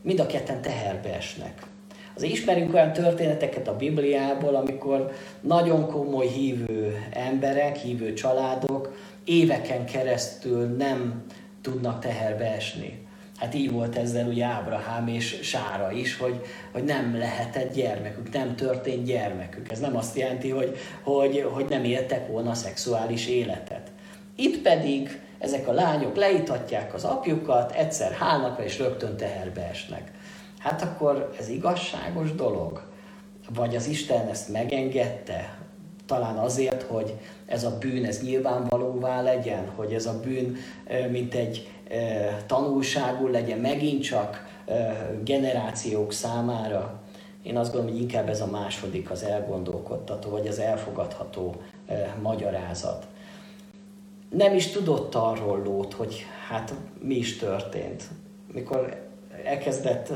mind 0.01 0.19
a 0.19 0.25
ketten 0.25 0.61
teherbe 0.61 1.13
esnek. 1.15 1.73
Azért 2.15 2.33
ismerünk 2.33 2.73
olyan 2.73 2.93
történeteket 2.93 3.67
a 3.67 3.75
Bibliából, 3.75 4.55
amikor 4.55 5.11
nagyon 5.41 5.87
komoly 5.87 6.27
hívő 6.27 7.07
emberek, 7.11 7.75
hívő 7.75 8.13
családok 8.13 8.95
éveken 9.23 9.85
keresztül 9.85 10.65
nem 10.65 11.23
tudnak 11.61 11.99
teherbe 11.99 12.55
esni. 12.55 13.03
Hát 13.37 13.53
így 13.53 13.71
volt 13.71 13.95
ezzel 13.95 14.27
ugye 14.27 14.45
Ábrahám 14.45 15.07
és 15.07 15.39
Sára 15.41 15.91
is, 15.91 16.17
hogy, 16.17 16.41
hogy 16.71 16.83
nem 16.83 17.17
lehetett 17.17 17.73
gyermekük, 17.73 18.33
nem 18.33 18.55
történt 18.55 19.05
gyermekük. 19.05 19.71
Ez 19.71 19.79
nem 19.79 19.97
azt 19.97 20.17
jelenti, 20.17 20.49
hogy, 20.49 20.77
hogy, 21.01 21.45
hogy 21.51 21.65
nem 21.69 21.83
éltek 21.83 22.27
volna 22.27 22.53
szexuális 22.53 23.27
életet. 23.27 23.91
Itt 24.35 24.61
pedig 24.61 25.19
ezek 25.39 25.67
a 25.67 25.71
lányok 25.71 26.15
leítatják 26.15 26.93
az 26.93 27.03
apjukat, 27.03 27.71
egyszer 27.71 28.11
hálnak 28.11 28.61
és 28.63 28.79
rögtön 28.79 29.17
teherbe 29.17 29.67
esnek. 29.69 30.11
Hát 30.65 30.81
akkor 30.81 31.33
ez 31.39 31.49
igazságos 31.49 32.35
dolog? 32.35 32.81
Vagy 33.49 33.75
az 33.75 33.87
Isten 33.87 34.27
ezt 34.27 34.49
megengedte? 34.51 35.57
Talán 36.05 36.37
azért, 36.37 36.81
hogy 36.81 37.13
ez 37.45 37.63
a 37.63 37.77
bűn, 37.77 38.05
ez 38.05 38.21
nyilvánvalóvá 38.21 39.21
legyen, 39.21 39.69
hogy 39.75 39.93
ez 39.93 40.05
a 40.05 40.19
bűn, 40.19 40.55
mint 41.11 41.33
egy 41.33 41.69
tanulságú 42.45 43.27
legyen 43.27 43.59
megint 43.59 44.03
csak 44.03 44.59
generációk 45.23 46.13
számára. 46.13 47.01
Én 47.43 47.57
azt 47.57 47.71
gondolom, 47.71 47.95
hogy 47.95 48.03
inkább 48.03 48.29
ez 48.29 48.41
a 48.41 48.47
második 48.47 49.11
az 49.11 49.23
elgondolkodtató, 49.23 50.29
vagy 50.29 50.47
az 50.47 50.59
elfogadható 50.59 51.55
magyarázat. 52.21 53.07
Nem 54.29 54.53
is 54.53 54.67
tudott 54.67 55.15
arról 55.15 55.61
lót, 55.63 55.93
hogy 55.93 56.25
hát 56.47 56.73
mi 57.01 57.15
is 57.15 57.37
történt. 57.37 58.03
Mikor 58.53 59.03
elkezdett 59.45 60.09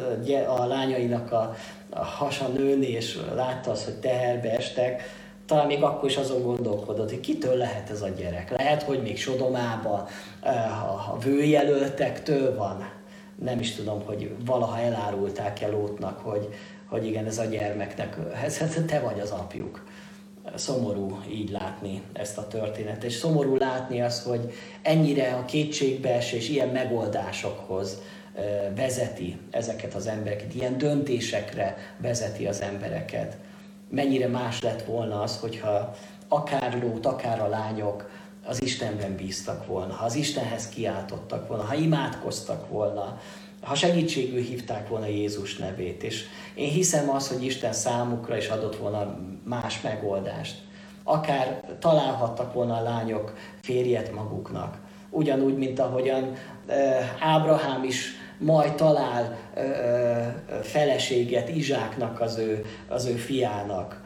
a 0.48 0.66
lányainak 0.66 1.32
a, 1.32 1.56
a 1.90 2.04
hasa 2.04 2.48
nőni, 2.48 2.88
és 2.88 3.20
látta 3.36 3.72
azt, 3.72 3.84
hogy 3.84 4.00
teherbe 4.00 4.56
estek, 4.56 5.02
talán 5.46 5.68
még 5.68 5.84
akkor 5.84 6.10
is 6.10 6.18
azon 6.18 6.42
gondolkodott, 6.42 7.10
hogy 7.10 7.20
kitől 7.20 7.56
lehet 7.56 7.90
ez 7.90 8.02
a 8.02 8.08
gyerek. 8.08 8.58
Lehet, 8.58 8.84
hogy 8.84 9.02
még 9.02 9.18
Sodomába 9.18 10.08
a 11.10 11.18
vőjelöltektől 11.20 12.56
van. 12.56 12.90
Nem 13.36 13.60
is 13.60 13.76
tudom, 13.76 14.06
hogy 14.06 14.36
valaha 14.46 14.80
elárulták 14.80 15.62
el 15.62 15.70
Lótnak, 15.70 16.20
hogy, 16.20 16.50
hogy 16.86 17.06
igen, 17.06 17.26
ez 17.26 17.38
a 17.38 17.46
gyermeknek, 17.46 18.18
ez, 18.44 18.62
ez 18.62 18.84
te 18.88 19.00
vagy 19.00 19.20
az 19.20 19.32
apjuk. 19.32 19.84
Szomorú 20.56 21.20
így 21.32 21.50
látni 21.50 22.02
ezt 22.14 22.38
a 22.38 22.48
történetet, 22.48 23.04
és 23.04 23.14
szomorú 23.14 23.56
látni 23.56 24.02
azt, 24.02 24.24
hogy 24.24 24.54
ennyire 24.82 25.34
a 25.34 25.46
kétségbeesés 25.46 26.50
ilyen 26.50 26.70
megoldásokhoz 26.70 28.02
vezeti 28.76 29.38
ezeket 29.52 29.94
az 29.94 30.08
embereket, 30.08 30.54
ilyen 30.54 30.78
döntésekre 30.78 31.78
vezeti 31.98 32.48
az 32.48 32.62
embereket 32.62 33.38
mennyire 33.90 34.28
más 34.28 34.62
lett 34.62 34.84
volna 34.84 35.22
az, 35.22 35.38
hogyha 35.38 35.96
akár 36.28 36.80
Lót, 36.82 37.06
akár 37.06 37.42
a 37.42 37.48
lányok 37.48 38.10
az 38.46 38.62
Istenben 38.62 39.16
bíztak 39.16 39.66
volna, 39.66 39.94
ha 39.94 40.06
az 40.06 40.16
Istenhez 40.16 40.70
kiáltottak 40.70 41.48
volna, 41.48 41.64
ha 41.64 41.74
imádkoztak 41.74 42.70
volna, 42.70 43.20
ha 43.62 43.76
segítségül 43.76 44.42
hívták 44.42 44.88
volna 44.88 45.06
Jézus 45.06 45.58
nevét. 45.58 46.04
És 46.04 46.26
én 46.54 46.70
hiszem 46.70 47.10
az, 47.10 47.28
hogy 47.28 47.46
Isten 47.46 47.74
számukra 47.74 48.38
is 48.38 48.48
adott 48.48 48.76
volna 48.76 49.18
más 49.44 49.82
megoldást. 49.82 50.58
Akár 51.04 51.64
találhattak 51.80 52.54
volna 52.54 52.78
a 52.78 52.82
lányok 52.82 53.34
férjet 53.62 54.14
maguknak. 54.14 54.78
Ugyanúgy, 55.10 55.58
mint 55.58 55.80
ahogyan 55.80 56.36
Ábrahám 57.20 57.84
is 57.84 58.12
majd 58.40 58.74
talál 58.74 59.38
ö, 59.56 59.62
feleséget 60.62 61.50
Izsáknak, 61.50 62.22
az 62.22 62.38
ő, 62.38 62.66
az 62.88 63.06
ő 63.06 63.14
fiának, 63.14 64.02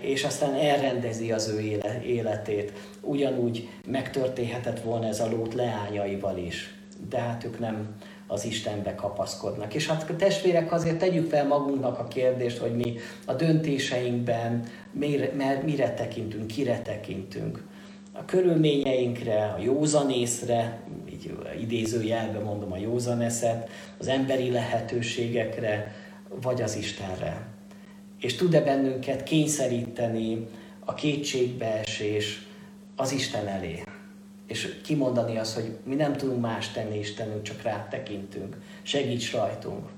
és 0.00 0.24
aztán 0.24 0.54
elrendezi 0.54 1.32
az 1.32 1.48
ő 1.48 1.60
éle, 1.60 2.02
életét. 2.02 2.72
Ugyanúgy 3.00 3.68
megtörténhetett 3.86 4.80
volna 4.80 5.06
ez 5.06 5.20
a 5.20 5.30
lót 5.30 5.54
leányaival 5.54 6.36
is, 6.36 6.74
de 7.08 7.18
hát 7.18 7.44
ők 7.44 7.58
nem 7.58 7.96
az 8.26 8.44
Istenbe 8.44 8.94
kapaszkodnak. 8.94 9.74
És 9.74 9.86
hát 9.86 10.12
testvérek, 10.16 10.72
azért 10.72 10.98
tegyük 10.98 11.28
fel 11.28 11.46
magunknak 11.46 11.98
a 11.98 12.08
kérdést, 12.08 12.58
hogy 12.58 12.76
mi 12.76 12.94
a 13.26 13.32
döntéseinkben 13.32 14.64
mire, 14.92 15.60
mire 15.64 15.94
tekintünk, 15.94 16.46
kire 16.46 16.82
tekintünk 16.82 17.62
a 18.12 18.24
körülményeinkre, 18.24 19.54
a 19.56 19.60
józanészre, 19.60 20.80
így 21.18 21.32
idézőjelben 21.60 22.42
mondom 22.42 22.72
a 22.72 22.76
józaneszet, 22.76 23.70
az 23.98 24.08
emberi 24.08 24.50
lehetőségekre, 24.50 25.94
vagy 26.42 26.62
az 26.62 26.76
Istenre. 26.76 27.46
És 28.20 28.34
tud-e 28.34 28.60
bennünket 28.60 29.22
kényszeríteni 29.22 30.46
a 30.84 30.94
kétségbeesés 30.94 32.46
az 32.96 33.12
Isten 33.12 33.46
elé? 33.46 33.82
És 34.46 34.80
kimondani 34.84 35.38
azt, 35.38 35.54
hogy 35.54 35.76
mi 35.84 35.94
nem 35.94 36.16
tudunk 36.16 36.40
más 36.40 36.68
tenni 36.68 36.98
Istenünk, 36.98 37.42
csak 37.42 37.62
rá 37.62 37.86
tekintünk. 37.90 38.56
Segíts 38.82 39.32
rajtunk. 39.32 39.88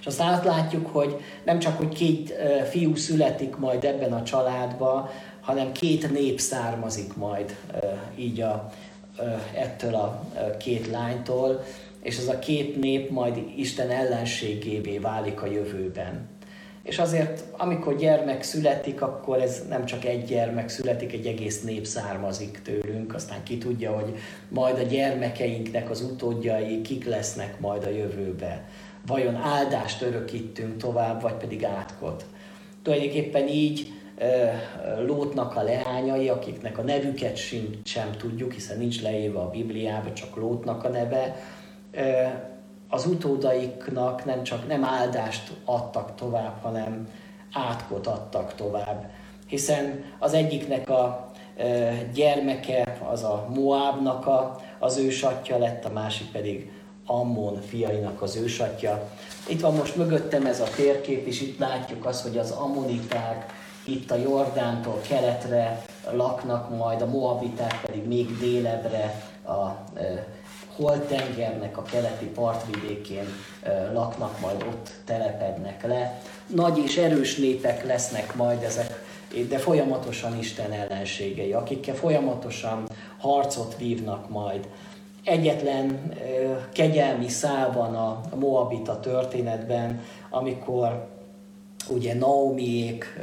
És 0.00 0.06
azt 0.06 0.20
átlátjuk, 0.20 0.86
hogy 0.86 1.20
nem 1.44 1.58
csak, 1.58 1.76
hogy 1.76 1.94
két 1.94 2.34
fiú 2.68 2.94
születik 2.94 3.56
majd 3.56 3.84
ebben 3.84 4.12
a 4.12 4.22
családba, 4.22 5.10
hanem 5.40 5.72
két 5.72 6.10
nép 6.10 6.40
származik 6.40 7.16
majd 7.16 7.56
így 8.16 8.40
a, 8.40 8.72
ettől 9.54 9.94
a 9.94 10.26
két 10.58 10.90
lánytól, 10.90 11.64
és 12.02 12.18
az 12.18 12.28
a 12.28 12.38
két 12.38 12.80
nép 12.80 13.10
majd 13.10 13.36
Isten 13.56 13.90
ellenségévé 13.90 14.98
válik 14.98 15.42
a 15.42 15.46
jövőben. 15.46 16.28
És 16.82 16.98
azért, 16.98 17.44
amikor 17.50 17.96
gyermek 17.96 18.42
születik, 18.42 19.02
akkor 19.02 19.40
ez 19.40 19.62
nem 19.68 19.84
csak 19.84 20.04
egy 20.04 20.24
gyermek 20.24 20.68
születik, 20.68 21.12
egy 21.12 21.26
egész 21.26 21.62
nép 21.62 21.86
származik 21.86 22.60
tőlünk, 22.62 23.14
aztán 23.14 23.42
ki 23.42 23.58
tudja, 23.58 23.90
hogy 23.92 24.14
majd 24.48 24.78
a 24.78 24.82
gyermekeinknek 24.82 25.90
az 25.90 26.00
utódjai 26.00 26.80
kik 26.80 27.06
lesznek 27.06 27.60
majd 27.60 27.84
a 27.84 27.90
jövőbe. 27.90 28.64
Vajon 29.06 29.34
áldást 29.34 30.02
örökítünk 30.02 30.76
tovább, 30.76 31.22
vagy 31.22 31.34
pedig 31.34 31.64
átkot. 31.64 32.24
Tulajdonképpen 32.82 33.48
így 33.48 33.91
Lótnak 35.06 35.56
a 35.56 35.62
leányai, 35.62 36.28
akiknek 36.28 36.78
a 36.78 36.82
nevüket 36.82 37.36
sem, 37.84 38.12
tudjuk, 38.18 38.52
hiszen 38.52 38.78
nincs 38.78 39.02
leírva 39.02 39.40
a 39.40 39.50
Bibliában, 39.50 40.14
csak 40.14 40.36
Lótnak 40.36 40.84
a 40.84 40.88
neve, 40.88 41.36
az 42.88 43.06
utódaiknak 43.06 44.24
nem 44.24 44.42
csak 44.42 44.66
nem 44.66 44.84
áldást 44.84 45.52
adtak 45.64 46.14
tovább, 46.14 46.62
hanem 46.62 47.08
átkot 47.52 48.06
adtak 48.06 48.54
tovább. 48.54 49.10
Hiszen 49.46 50.04
az 50.18 50.32
egyiknek 50.32 50.90
a 50.90 51.30
gyermeke, 52.14 52.98
az 53.10 53.22
a 53.22 53.46
Moábnak 53.54 54.26
a, 54.26 54.60
az 54.78 54.96
ősatja 54.96 55.58
lett, 55.58 55.84
a 55.84 55.92
másik 55.92 56.30
pedig 56.30 56.72
Ammon 57.06 57.60
fiainak 57.60 58.22
az 58.22 58.36
ősatja. 58.36 59.08
Itt 59.48 59.60
van 59.60 59.74
most 59.74 59.96
mögöttem 59.96 60.46
ez 60.46 60.60
a 60.60 60.68
térkép, 60.76 61.26
és 61.26 61.40
itt 61.40 61.58
látjuk 61.58 62.06
azt, 62.06 62.22
hogy 62.22 62.38
az 62.38 62.50
ammoniták 62.50 63.52
itt 63.84 64.10
a 64.10 64.16
Jordántól 64.16 65.00
keletre 65.08 65.82
laknak, 66.10 66.76
majd 66.76 67.02
a 67.02 67.06
Moabiták 67.06 67.80
pedig 67.86 68.06
még 68.06 68.38
délebre 68.38 69.22
a 69.46 69.84
Holtengernek 70.76 71.78
a 71.78 71.82
keleti 71.82 72.26
partvidékén 72.26 73.26
laknak, 73.92 74.40
majd 74.40 74.62
ott 74.62 74.90
telepednek 75.04 75.86
le. 75.86 76.20
Nagy 76.46 76.78
és 76.78 76.96
erős 76.96 77.36
népek 77.36 77.84
lesznek 77.86 78.34
majd 78.34 78.62
ezek, 78.62 79.04
de 79.48 79.58
folyamatosan 79.58 80.38
Isten 80.38 80.72
ellenségei, 80.72 81.52
akikkel 81.52 81.94
folyamatosan 81.94 82.88
harcot 83.18 83.76
vívnak 83.78 84.28
majd. 84.28 84.68
Egyetlen 85.24 86.12
kegyelmi 86.72 87.28
szál 87.28 87.72
van 87.72 87.94
a 87.94 88.20
Moabita 88.34 89.00
történetben, 89.00 90.00
amikor 90.30 91.08
ugye 91.88 92.14
Naomiék 92.14 93.20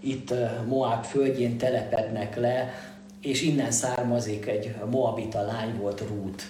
itt 0.00 0.34
Moab 0.66 1.04
földjén 1.04 1.58
telepednek 1.58 2.36
le, 2.36 2.70
és 3.20 3.42
innen 3.42 3.70
származik 3.70 4.46
egy 4.46 4.74
Moabita 4.90 5.42
lány 5.42 5.76
volt 5.80 6.00
Rút, 6.08 6.42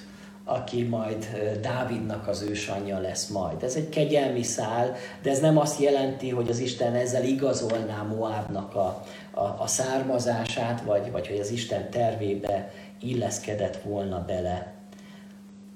aki 0.44 0.82
majd 0.82 1.26
Dávidnak 1.60 2.28
az 2.28 2.42
ősanyja 2.42 2.98
lesz 2.98 3.28
majd. 3.28 3.62
Ez 3.62 3.74
egy 3.74 3.88
kegyelmi 3.88 4.42
szál, 4.42 4.94
de 5.22 5.30
ez 5.30 5.40
nem 5.40 5.58
azt 5.58 5.80
jelenti, 5.80 6.30
hogy 6.30 6.48
az 6.48 6.58
Isten 6.58 6.94
ezzel 6.94 7.24
igazolná 7.24 8.02
Moábnak 8.02 8.74
a, 8.74 9.04
a, 9.30 9.56
a 9.58 9.66
származását, 9.66 10.80
vagy, 10.80 11.10
vagy 11.10 11.26
hogy 11.26 11.38
az 11.38 11.50
Isten 11.50 11.90
tervébe 11.90 12.72
illeszkedett 13.00 13.76
volna 13.82 14.24
bele. 14.24 14.72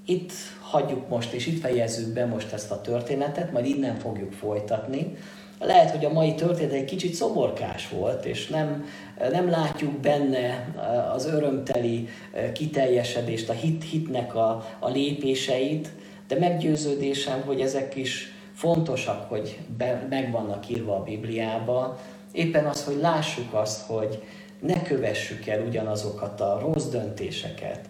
Itt 0.06 0.32
hagyjuk 0.60 1.08
most, 1.08 1.32
és 1.32 1.46
itt 1.46 1.60
fejezzük 1.60 2.12
be 2.12 2.26
most 2.26 2.52
ezt 2.52 2.70
a 2.70 2.80
történetet, 2.80 3.52
majd 3.52 3.66
innen 3.66 3.98
fogjuk 3.98 4.32
folytatni. 4.32 5.16
Lehet, 5.64 5.90
hogy 5.90 6.04
a 6.04 6.12
mai 6.12 6.34
történet 6.34 6.72
egy 6.72 6.84
kicsit 6.84 7.14
szomorkás 7.14 7.88
volt, 7.88 8.24
és 8.24 8.46
nem, 8.46 8.84
nem 9.30 9.50
látjuk 9.50 9.92
benne 9.92 10.74
az 11.14 11.26
örömteli 11.26 12.08
kiteljesedést, 12.52 13.48
a 13.48 13.52
hit, 13.52 13.84
hitnek 13.84 14.34
a, 14.34 14.66
a 14.78 14.88
lépéseit, 14.88 15.88
de 16.28 16.38
meggyőződésem, 16.38 17.42
hogy 17.46 17.60
ezek 17.60 17.96
is 17.96 18.32
fontosak, 18.54 19.28
hogy 19.28 19.58
be, 19.76 20.06
meg 20.10 20.30
vannak 20.30 20.68
írva 20.68 20.96
a 20.96 21.02
Bibliába. 21.02 21.98
Éppen 22.32 22.66
az, 22.66 22.84
hogy 22.84 22.96
lássuk 23.00 23.54
azt, 23.54 23.86
hogy 23.86 24.22
ne 24.60 24.82
kövessük 24.82 25.46
el 25.46 25.62
ugyanazokat 25.66 26.40
a 26.40 26.58
rossz 26.60 26.86
döntéseket, 26.86 27.88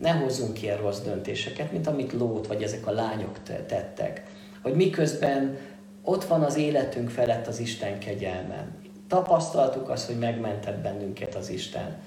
ne 0.00 0.10
hozzunk 0.10 0.62
ilyen 0.62 0.76
rossz 0.76 1.00
döntéseket, 1.00 1.72
mint 1.72 1.86
amit 1.86 2.12
Lót 2.12 2.46
vagy 2.46 2.62
ezek 2.62 2.86
a 2.86 2.92
lányok 2.92 3.42
tettek. 3.42 4.22
Hogy 4.62 4.74
miközben 4.74 5.58
ott 6.02 6.24
van 6.24 6.42
az 6.42 6.56
életünk 6.56 7.10
felett 7.10 7.46
az 7.46 7.58
Isten 7.58 7.98
kegyelme. 7.98 8.66
Tapasztaltuk 9.08 9.88
azt, 9.88 10.06
hogy 10.06 10.18
megmentett 10.18 10.78
bennünket 10.78 11.34
az 11.34 11.50
Isten. 11.50 12.00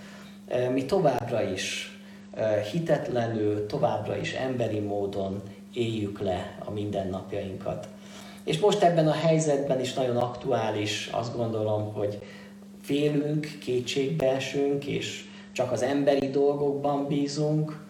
Mi 0.71 0.86
továbbra 0.86 1.41
is 1.41 1.97
hitetlenül, 2.71 3.65
továbbra 3.65 4.17
is 4.17 4.34
emberi 4.34 4.79
módon 4.79 5.41
éljük 5.73 6.19
le 6.19 6.58
a 6.65 6.71
mindennapjainkat. 6.71 7.88
És 8.43 8.60
most 8.60 8.81
ebben 8.81 9.08
a 9.08 9.12
helyzetben 9.13 9.79
is 9.79 9.93
nagyon 9.93 10.17
aktuális, 10.17 11.10
azt 11.12 11.36
gondolom, 11.36 11.93
hogy 11.93 12.21
félünk, 12.81 13.58
kétségbe 13.60 14.31
esünk, 14.31 14.86
és 14.86 15.25
csak 15.51 15.71
az 15.71 15.81
emberi 15.81 16.29
dolgokban 16.29 17.08
bízunk, 17.08 17.84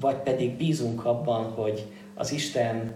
vagy 0.00 0.16
pedig 0.16 0.56
bízunk 0.56 1.04
abban, 1.04 1.44
hogy 1.44 1.86
az 2.14 2.32
Isten 2.32 2.94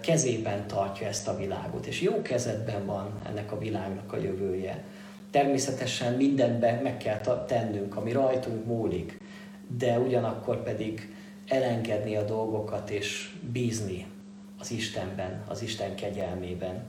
kezében 0.00 0.66
tartja 0.66 1.06
ezt 1.06 1.28
a 1.28 1.36
világot, 1.36 1.86
és 1.86 2.00
jó 2.00 2.22
kezedben 2.22 2.86
van 2.86 3.20
ennek 3.28 3.52
a 3.52 3.58
világnak 3.58 4.12
a 4.12 4.16
jövője. 4.16 4.84
Természetesen 5.30 6.14
mindenben 6.14 6.82
meg 6.82 6.96
kell 6.96 7.44
tennünk, 7.46 7.96
ami 7.96 8.12
rajtunk 8.12 8.66
múlik, 8.66 9.20
de 9.76 9.98
ugyanakkor 9.98 10.62
pedig 10.62 11.14
elengedni 11.48 12.16
a 12.16 12.24
dolgokat 12.24 12.90
és 12.90 13.34
bízni 13.52 14.06
az 14.58 14.70
Istenben, 14.70 15.44
az 15.48 15.62
Isten 15.62 15.94
kegyelmében. 15.94 16.82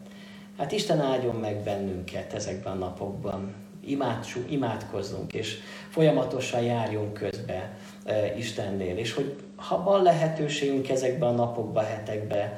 Hát 0.57 0.71
Isten 0.71 0.99
áldjon 0.99 1.35
meg 1.35 1.63
bennünket 1.63 2.33
ezekben 2.33 2.73
a 2.73 2.75
napokban, 2.75 3.53
Imádsuk, 3.85 4.51
imádkozzunk, 4.51 5.33
és 5.33 5.57
folyamatosan 5.89 6.61
járjunk 6.61 7.13
közbe 7.13 7.77
e, 8.05 8.35
Istennél, 8.37 8.97
és 8.97 9.13
hogy 9.13 9.35
ha 9.55 9.83
van 9.83 10.03
lehetőségünk 10.03 10.89
ezekben 10.89 11.29
a 11.29 11.35
napokban, 11.35 11.85
hetekben, 11.85 12.53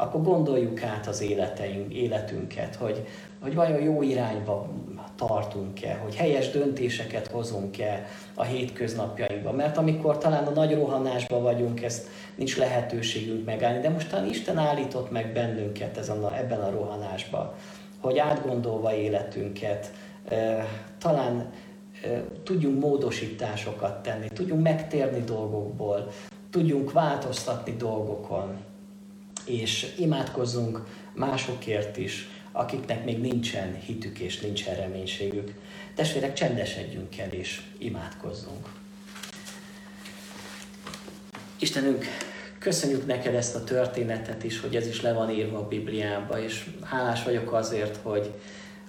akkor 0.00 0.22
gondoljuk 0.22 0.82
át 0.82 1.06
az 1.06 1.20
életeink, 1.20 1.94
életünket, 1.94 2.74
hogy, 2.74 3.06
hogy 3.42 3.54
vajon 3.54 3.82
jó 3.82 4.02
irányba 4.02 4.68
tartunk-e, 5.16 5.94
hogy 6.02 6.14
helyes 6.14 6.50
döntéseket 6.50 7.26
hozunk-e 7.26 8.06
a 8.34 8.44
hétköznapjainkban. 8.44 9.54
Mert 9.54 9.76
amikor 9.76 10.18
talán 10.18 10.46
a 10.46 10.50
nagy 10.50 10.74
rohanásban 10.74 11.42
vagyunk, 11.42 11.82
ezt 11.82 12.08
nincs 12.34 12.56
lehetőségünk 12.56 13.44
megállni, 13.44 13.80
de 13.80 13.88
most 13.88 14.10
talán 14.10 14.28
Isten 14.28 14.58
állított 14.58 15.10
meg 15.10 15.32
bennünket 15.32 15.96
ezen 15.96 16.24
a, 16.24 16.36
ebben 16.36 16.60
a 16.60 16.70
rohanásban, 16.70 17.52
hogy 18.00 18.18
átgondolva 18.18 18.94
életünket, 18.94 19.92
talán 20.98 21.52
tudjunk 22.44 22.80
módosításokat 22.80 24.02
tenni, 24.02 24.28
tudjunk 24.28 24.62
megtérni 24.62 25.24
dolgokból, 25.24 26.12
tudjunk 26.50 26.92
változtatni 26.92 27.76
dolgokon, 27.76 28.56
és 29.46 29.94
imádkozzunk 29.98 30.86
másokért 31.14 31.96
is, 31.96 32.28
akiknek 32.52 33.04
még 33.04 33.20
nincsen 33.20 33.74
hitük 33.74 34.18
és 34.18 34.40
nincsen 34.40 34.74
reménységük. 34.74 35.52
Testvérek, 35.94 36.32
csendesedjünk 36.32 37.18
el 37.18 37.30
és 37.30 37.62
imádkozzunk. 37.78 38.68
Istenünk, 41.58 42.04
köszönjük 42.58 43.06
neked 43.06 43.34
ezt 43.34 43.54
a 43.54 43.64
történetet 43.64 44.44
is, 44.44 44.60
hogy 44.60 44.76
ez 44.76 44.86
is 44.86 45.02
le 45.02 45.12
van 45.12 45.30
írva 45.30 45.58
a 45.58 45.68
Bibliába, 45.68 46.42
és 46.42 46.70
hálás 46.82 47.24
vagyok 47.24 47.52
azért, 47.52 47.96
hogy, 47.96 48.34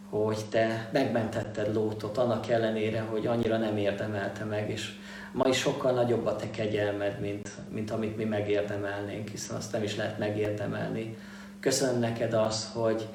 hogy 0.10 0.46
te 0.50 0.90
megmentetted 0.92 1.74
Lótot, 1.74 2.18
annak 2.18 2.50
ellenére, 2.50 3.02
hogy 3.02 3.28
annyira 3.28 3.58
nem 3.58 3.78
érdemelte 3.78 4.44
meg, 4.44 4.70
és 4.70 4.92
ma 5.32 5.48
is 5.48 5.58
sokkal 5.58 5.92
nagyobb 5.92 6.26
a 6.26 6.36
te 6.36 6.50
kegyelmed, 6.50 7.20
mint, 7.20 7.50
mint 7.70 7.92
amit 7.92 8.18
mi 8.18 8.24
megérdemelnénk, 8.24 9.28
hiszen 9.28 9.56
azt 9.56 9.72
nem 9.72 9.84
is 9.84 9.96
lehet 9.96 10.18
megérdemelni. 10.18 11.18
Köszönöm 11.60 12.00
neked 12.00 12.34
azt, 12.34 12.74
hogy 12.74 13.08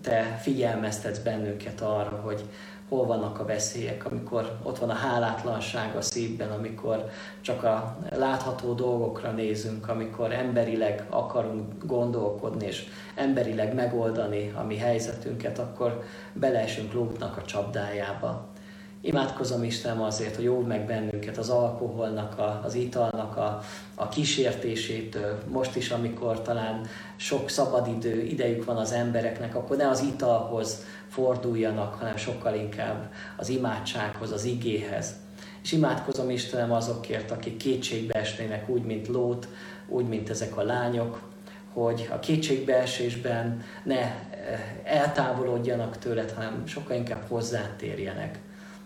te 0.00 0.38
figyelmeztetsz 0.40 1.18
bennünket 1.18 1.80
arra, 1.80 2.16
hogy 2.16 2.44
hol 2.88 3.06
vannak 3.06 3.40
a 3.40 3.44
veszélyek, 3.44 4.04
amikor 4.04 4.58
ott 4.62 4.78
van 4.78 4.90
a 4.90 4.94
hálátlanság 4.94 5.96
a 5.96 6.00
szívben, 6.00 6.50
amikor 6.50 7.10
csak 7.40 7.62
a 7.62 7.96
látható 8.10 8.72
dolgokra 8.72 9.30
nézünk, 9.30 9.88
amikor 9.88 10.32
emberileg 10.32 11.06
akarunk 11.10 11.86
gondolkodni 11.86 12.66
és 12.66 12.86
emberileg 13.14 13.74
megoldani 13.74 14.52
a 14.56 14.62
mi 14.62 14.76
helyzetünket, 14.76 15.58
akkor 15.58 16.02
beleesünk 16.32 16.92
Lótnak 16.92 17.36
a 17.36 17.42
csapdájába. 17.42 18.52
Imádkozom 19.04 19.64
Istenem 19.64 20.02
azért, 20.02 20.36
hogy 20.36 20.46
óv 20.46 20.66
meg 20.66 20.86
bennünket 20.86 21.36
az 21.36 21.48
alkoholnak, 21.48 22.38
a, 22.38 22.60
az 22.64 22.74
italnak 22.74 23.36
a, 23.36 23.60
a 23.94 24.08
kísértésétől. 24.08 25.38
Most 25.48 25.76
is, 25.76 25.90
amikor 25.90 26.42
talán 26.42 26.86
sok 27.16 27.50
szabadidő, 27.50 28.22
idejük 28.22 28.64
van 28.64 28.76
az 28.76 28.92
embereknek, 28.92 29.54
akkor 29.54 29.76
ne 29.76 29.88
az 29.88 30.02
italhoz 30.02 30.84
forduljanak, 31.08 31.94
hanem 31.94 32.16
sokkal 32.16 32.54
inkább 32.54 33.12
az 33.36 33.48
imádsághoz, 33.48 34.32
az 34.32 34.44
igéhez. 34.44 35.14
És 35.62 35.72
imádkozom 35.72 36.30
Istenem 36.30 36.72
azokért, 36.72 37.30
akik 37.30 37.56
kétségbe 37.56 38.14
esnének 38.14 38.68
úgy, 38.68 38.82
mint 38.82 39.08
Lót, 39.08 39.48
úgy, 39.88 40.08
mint 40.08 40.30
ezek 40.30 40.56
a 40.56 40.62
lányok, 40.62 41.20
hogy 41.72 42.08
a 42.12 42.18
kétségbeesésben 42.18 43.62
ne 43.82 44.00
eh, 44.00 44.16
eltávolodjanak 44.84 45.98
tőled, 45.98 46.30
hanem 46.30 46.66
sokkal 46.66 46.96
inkább 46.96 47.28
hozzátérjenek. 47.28 48.43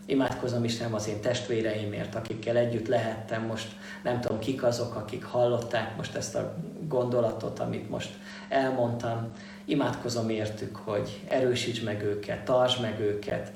Imádkozom 0.09 0.65
Istenem 0.65 0.95
az 0.95 1.09
én 1.09 1.21
testvéreimért, 1.21 2.15
akikkel 2.15 2.57
együtt 2.57 2.87
lehettem 2.87 3.43
most, 3.43 3.69
nem 4.03 4.21
tudom 4.21 4.39
kik 4.39 4.63
azok, 4.63 4.95
akik 4.95 5.25
hallották 5.25 5.97
most 5.97 6.15
ezt 6.15 6.35
a 6.35 6.55
gondolatot, 6.87 7.59
amit 7.59 7.91
most 7.91 8.11
elmondtam. 8.49 9.33
Imádkozom 9.65 10.29
értük, 10.29 10.77
hogy 10.77 11.21
erősíts 11.29 11.83
meg 11.83 12.03
őket, 12.03 12.45
tartsd 12.45 12.81
meg 12.81 13.01
őket, 13.01 13.53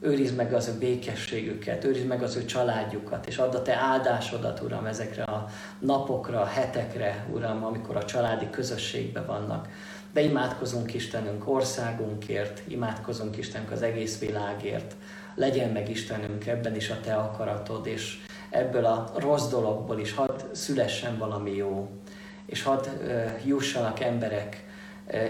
őrizd 0.00 0.36
meg 0.36 0.52
az 0.52 0.68
ő 0.68 0.78
békességüket, 0.78 1.84
őrizd 1.84 2.06
meg 2.06 2.22
az 2.22 2.36
ő 2.36 2.44
családjukat, 2.44 3.26
és 3.26 3.36
add 3.36 3.54
a 3.54 3.62
te 3.62 3.74
áldásodat, 3.74 4.60
Uram, 4.60 4.86
ezekre 4.86 5.22
a 5.22 5.46
napokra, 5.78 6.44
hetekre, 6.44 7.26
Uram, 7.32 7.64
amikor 7.64 7.96
a 7.96 8.04
családi 8.04 8.50
közösségben 8.50 9.26
vannak. 9.26 9.68
De 10.12 10.20
imádkozunk 10.20 10.94
Istenünk 10.94 11.48
országunkért, 11.48 12.62
imádkozunk 12.68 13.36
Istenünk 13.36 13.70
az 13.70 13.82
egész 13.82 14.18
világért, 14.18 14.94
legyen 15.34 15.70
meg 15.70 15.90
Istenünk 15.90 16.46
ebben 16.46 16.74
is 16.74 16.90
a 16.90 17.00
Te 17.00 17.14
akaratod, 17.14 17.86
és 17.86 18.18
ebből 18.50 18.84
a 18.84 19.12
rossz 19.16 19.48
dologból 19.48 19.98
is 19.98 20.14
hadd 20.14 20.40
szülessen 20.52 21.18
valami 21.18 21.54
jó, 21.54 21.88
és 22.46 22.62
hadd 22.62 22.86
jussanak 23.44 24.00
emberek 24.00 24.64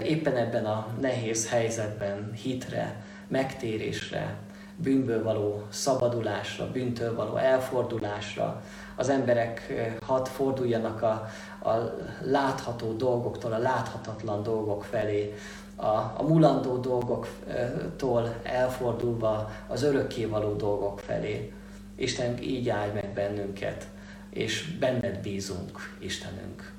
éppen 0.03 0.35
ebben 0.35 0.65
a 0.65 0.87
nehéz 0.99 1.49
helyzetben 1.49 2.33
hitre, 2.33 3.03
megtérésre, 3.27 4.37
bűnből 4.75 5.23
való 5.23 5.63
szabadulásra, 5.69 6.71
bűntől 6.71 7.15
való 7.15 7.35
elfordulásra. 7.35 8.61
Az 8.95 9.09
emberek 9.09 9.73
hadd 10.05 10.25
forduljanak 10.25 11.01
a, 11.01 11.29
a 11.69 11.95
látható 12.21 12.93
dolgoktól, 12.93 13.53
a 13.53 13.57
láthatatlan 13.57 14.43
dolgok 14.43 14.83
felé, 14.83 15.33
a, 15.75 15.87
a 16.17 16.23
mulandó 16.27 16.77
dolgoktól 16.77 18.35
elfordulva 18.43 19.51
az 19.67 19.83
örökkévaló 19.83 20.53
dolgok 20.53 20.99
felé. 20.99 21.53
Isten 21.95 22.41
így 22.41 22.69
áldj 22.69 22.93
meg 22.93 23.13
bennünket, 23.13 23.87
és 24.29 24.77
benned 24.79 25.19
bízunk, 25.21 25.95
Istenünk. 25.99 26.73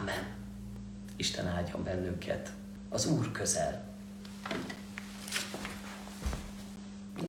Amen. 0.00 0.26
Isten 1.16 1.46
áldjon 1.46 1.84
bennünket. 1.84 2.52
Az 2.88 3.06
Úr 3.06 3.32
közel. 3.32 3.86